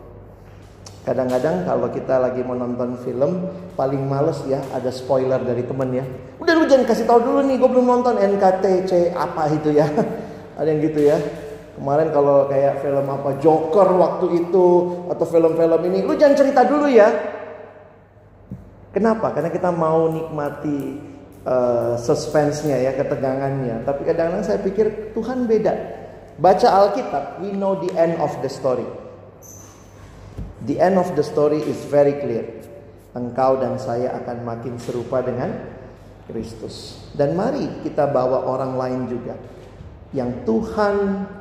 Kadang-kadang 1.03 1.67
kalau 1.67 1.91
kita 1.91 2.15
lagi 2.15 2.47
mau 2.47 2.55
nonton 2.55 2.95
film 3.03 3.51
paling 3.75 4.07
males 4.07 4.39
ya 4.47 4.63
ada 4.71 4.87
spoiler 4.95 5.43
dari 5.43 5.67
temen 5.67 5.91
ya. 5.99 6.07
Udah 6.39 6.55
lu 6.55 6.63
jangan 6.71 6.87
kasih 6.87 7.11
tahu 7.11 7.27
dulu 7.27 7.41
nih, 7.43 7.59
gue 7.59 7.71
belum 7.75 7.87
nonton 7.91 8.23
NKTC 8.23 9.11
apa 9.11 9.51
itu 9.51 9.75
ya. 9.75 9.91
ada 10.59 10.69
yang 10.71 10.79
gitu 10.79 11.03
ya. 11.03 11.19
Kemarin 11.75 12.15
kalau 12.15 12.47
kayak 12.47 12.87
film 12.87 13.03
apa 13.11 13.35
Joker 13.43 13.89
waktu 13.99 14.47
itu 14.47 14.67
atau 15.11 15.27
film-film 15.27 15.83
ini, 15.91 16.07
lu 16.07 16.15
jangan 16.15 16.39
cerita 16.39 16.63
dulu 16.63 16.87
ya. 16.87 17.11
Kenapa? 18.95 19.35
Karena 19.35 19.51
kita 19.51 19.75
mau 19.75 20.07
nikmati 20.07 21.03
uh, 21.43 21.99
suspense-nya 21.99 22.79
ya, 22.79 22.95
ketegangannya. 22.95 23.83
Tapi 23.83 24.07
kadang-kadang 24.07 24.47
saya 24.47 24.63
pikir 24.63 25.11
Tuhan 25.19 25.51
beda. 25.51 25.75
Baca 26.39 26.69
Alkitab, 26.71 27.43
we 27.43 27.51
know 27.51 27.75
the 27.75 27.91
end 27.99 28.23
of 28.23 28.31
the 28.39 28.51
story. 28.53 28.87
The 30.63 30.79
end 30.79 30.95
of 30.95 31.11
the 31.19 31.27
story 31.27 31.59
is 31.59 31.83
very 31.91 32.23
clear. 32.23 32.47
Engkau 33.13 33.59
dan 33.59 33.77
saya 33.83 34.15
akan 34.23 34.47
makin 34.47 34.79
serupa 34.79 35.21
dengan 35.21 35.51
Kristus. 36.31 37.03
Dan 37.13 37.35
mari 37.35 37.83
kita 37.83 38.07
bawa 38.09 38.47
orang 38.47 38.79
lain 38.79 39.01
juga. 39.11 39.35
Yang 40.15 40.45
Tuhan 40.47 40.97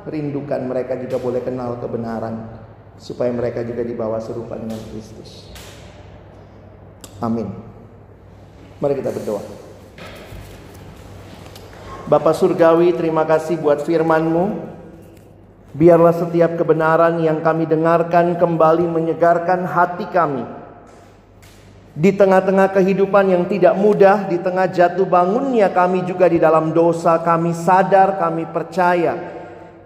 rindukan 0.08 0.60
mereka 0.66 0.98
juga 0.98 1.16
boleh 1.22 1.40
kenal 1.44 1.78
kebenaran. 1.78 2.60
Supaya 2.98 3.30
mereka 3.30 3.62
juga 3.62 3.86
dibawa 3.86 4.18
serupa 4.18 4.58
dengan 4.58 4.78
Kristus. 4.90 5.48
Amin. 7.22 7.46
Mari 8.82 8.98
kita 8.98 9.14
berdoa. 9.14 9.42
Bapak 12.10 12.34
Surgawi 12.34 12.90
terima 12.92 13.22
kasih 13.22 13.56
buat 13.62 13.86
firmanmu. 13.86 14.71
Biarlah 15.72 16.12
setiap 16.12 16.60
kebenaran 16.60 17.16
yang 17.24 17.40
kami 17.40 17.64
dengarkan 17.64 18.36
kembali 18.36 18.84
menyegarkan 18.92 19.64
hati 19.64 20.04
kami. 20.12 20.44
Di 21.92 22.12
tengah-tengah 22.12 22.72
kehidupan 22.72 23.28
yang 23.28 23.44
tidak 23.48 23.76
mudah, 23.76 24.24
di 24.24 24.40
tengah 24.40 24.68
jatuh 24.68 25.04
bangunnya 25.04 25.68
kami 25.72 26.04
juga 26.08 26.28
di 26.28 26.40
dalam 26.40 26.72
dosa, 26.72 27.20
kami 27.20 27.52
sadar, 27.52 28.16
kami 28.16 28.48
percaya 28.48 29.16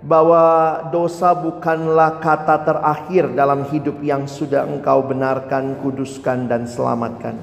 bahwa 0.06 0.86
dosa 0.94 1.34
bukanlah 1.34 2.22
kata 2.22 2.62
terakhir 2.62 3.34
dalam 3.34 3.66
hidup 3.66 3.98
yang 4.06 4.30
sudah 4.30 4.62
Engkau 4.70 5.02
benarkan, 5.02 5.82
kuduskan, 5.82 6.46
dan 6.46 6.70
selamatkan. 6.70 7.34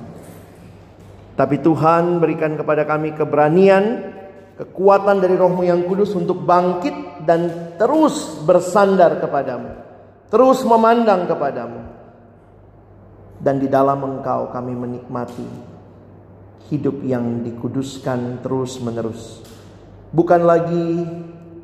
Tapi 1.35 1.59
Tuhan 1.59 2.23
berikan 2.23 2.55
kepada 2.55 2.87
kami 2.87 3.11
keberanian, 3.19 4.15
kekuatan 4.53 5.17
dari 5.17 5.33
rohmu 5.33 5.65
yang 5.65 5.85
kudus 5.89 6.13
untuk 6.13 6.45
bangkit 6.45 7.25
dan 7.25 7.73
terus 7.77 8.37
bersandar 8.45 9.17
kepadamu. 9.17 9.71
Terus 10.29 10.61
memandang 10.65 11.29
kepadamu. 11.29 11.81
Dan 13.43 13.59
di 13.59 13.67
dalam 13.67 13.99
engkau 13.99 14.49
kami 14.53 14.71
menikmati 14.71 15.45
hidup 16.71 17.03
yang 17.03 17.43
dikuduskan 17.43 18.39
terus 18.39 18.79
menerus. 18.79 19.43
Bukan 20.13 20.41
lagi 20.45 21.03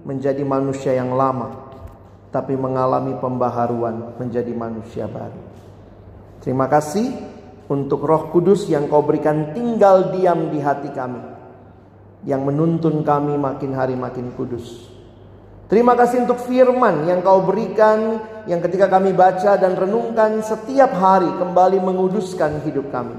menjadi 0.03 0.41
manusia 0.43 0.97
yang 0.97 1.13
lama. 1.15 1.69
Tapi 2.29 2.53
mengalami 2.53 3.17
pembaharuan 3.17 4.21
menjadi 4.21 4.53
manusia 4.53 5.09
baru. 5.09 5.41
Terima 6.45 6.69
kasih 6.69 7.09
untuk 7.73 8.05
roh 8.05 8.29
kudus 8.29 8.69
yang 8.69 8.85
kau 8.85 9.01
berikan 9.01 9.49
tinggal 9.49 10.13
diam 10.13 10.53
di 10.53 10.61
hati 10.61 10.93
kami 10.93 11.38
yang 12.27 12.43
menuntun 12.43 13.03
kami 13.05 13.39
makin 13.39 13.71
hari 13.71 13.95
makin 13.95 14.35
kudus. 14.35 14.91
Terima 15.69 15.93
kasih 15.93 16.25
untuk 16.25 16.41
firman 16.49 17.05
yang 17.05 17.21
kau 17.21 17.45
berikan 17.45 18.17
yang 18.49 18.57
ketika 18.57 18.89
kami 18.89 19.13
baca 19.13 19.53
dan 19.53 19.77
renungkan 19.77 20.41
setiap 20.41 20.89
hari 20.97 21.29
kembali 21.29 21.77
menguduskan 21.77 22.65
hidup 22.65 22.89
kami. 22.89 23.13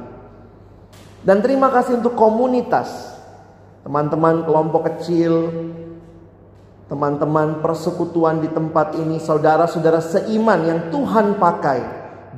Dan 1.23 1.45
terima 1.47 1.71
kasih 1.71 2.03
untuk 2.03 2.19
komunitas, 2.19 3.15
teman-teman 3.87 4.43
kelompok 4.43 4.91
kecil, 4.91 5.53
teman-teman 6.91 7.63
persekutuan 7.63 8.43
di 8.43 8.51
tempat 8.51 8.99
ini, 8.99 9.23
saudara-saudara 9.23 10.03
seiman 10.03 10.61
yang 10.67 10.81
Tuhan 10.91 11.39
pakai 11.39 11.81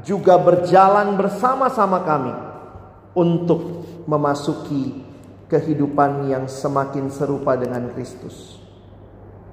juga 0.04 0.36
berjalan 0.36 1.16
bersama-sama 1.16 2.04
kami 2.04 2.34
untuk 3.16 3.86
memasuki 4.04 5.01
kehidupan 5.52 6.32
yang 6.32 6.48
semakin 6.48 7.12
serupa 7.12 7.52
dengan 7.60 7.92
Kristus. 7.92 8.56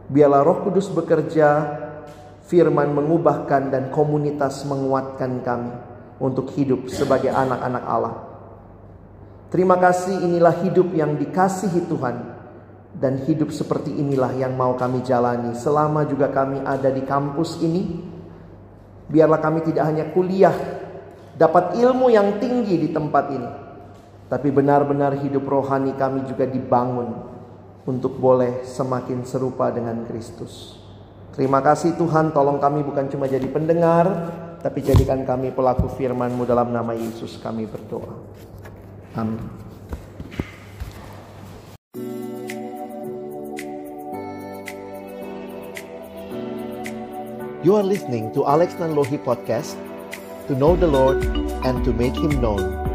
Biarlah 0.08 0.48
Roh 0.48 0.64
Kudus 0.64 0.88
bekerja, 0.88 1.76
firman 2.48 2.96
mengubahkan 2.96 3.68
dan 3.68 3.92
komunitas 3.92 4.64
menguatkan 4.64 5.44
kami 5.44 5.76
untuk 6.24 6.56
hidup 6.56 6.88
sebagai 6.88 7.36
anak-anak 7.36 7.84
Allah. 7.84 8.16
Terima 9.52 9.76
kasih 9.76 10.24
inilah 10.24 10.56
hidup 10.64 10.96
yang 10.96 11.20
dikasihi 11.20 11.92
Tuhan 11.92 12.16
dan 12.96 13.22
hidup 13.28 13.52
seperti 13.52 13.92
inilah 13.92 14.34
yang 14.34 14.56
mau 14.56 14.74
kami 14.80 15.04
jalani 15.04 15.54
selama 15.54 16.08
juga 16.08 16.32
kami 16.32 16.64
ada 16.64 16.88
di 16.90 17.04
kampus 17.04 17.60
ini. 17.60 18.08
Biarlah 19.10 19.42
kami 19.42 19.66
tidak 19.66 19.90
hanya 19.90 20.06
kuliah, 20.14 20.54
dapat 21.34 21.82
ilmu 21.82 22.14
yang 22.14 22.38
tinggi 22.38 22.78
di 22.78 22.94
tempat 22.94 23.26
ini, 23.34 23.50
tapi 24.30 24.54
benar-benar 24.54 25.18
hidup 25.26 25.50
rohani 25.50 25.98
kami 25.98 26.24
juga 26.30 26.46
dibangun 26.46 27.18
untuk 27.90 28.22
boleh 28.22 28.62
semakin 28.62 29.26
serupa 29.26 29.74
dengan 29.74 30.06
Kristus. 30.06 30.78
Terima 31.34 31.66
kasih 31.66 31.98
Tuhan, 31.98 32.30
tolong 32.30 32.62
kami 32.62 32.86
bukan 32.86 33.10
cuma 33.10 33.26
jadi 33.26 33.50
pendengar, 33.50 34.06
tapi 34.62 34.86
jadikan 34.86 35.26
kami 35.26 35.50
pelaku 35.50 35.90
firman-Mu 35.98 36.46
dalam 36.46 36.70
nama 36.70 36.94
Yesus 36.94 37.42
kami 37.42 37.66
berdoa. 37.66 38.14
Amin. 39.18 39.42
You 47.60 47.76
are 47.76 47.84
listening 47.84 48.32
to 48.40 48.48
Alex 48.48 48.80
Nanlohi 48.80 49.20
Podcast 49.20 49.76
To 50.48 50.56
know 50.56 50.80
the 50.80 50.88
Lord 50.88 51.22
and 51.68 51.84
to 51.84 51.92
make 51.92 52.16
Him 52.16 52.40
known 52.40 52.89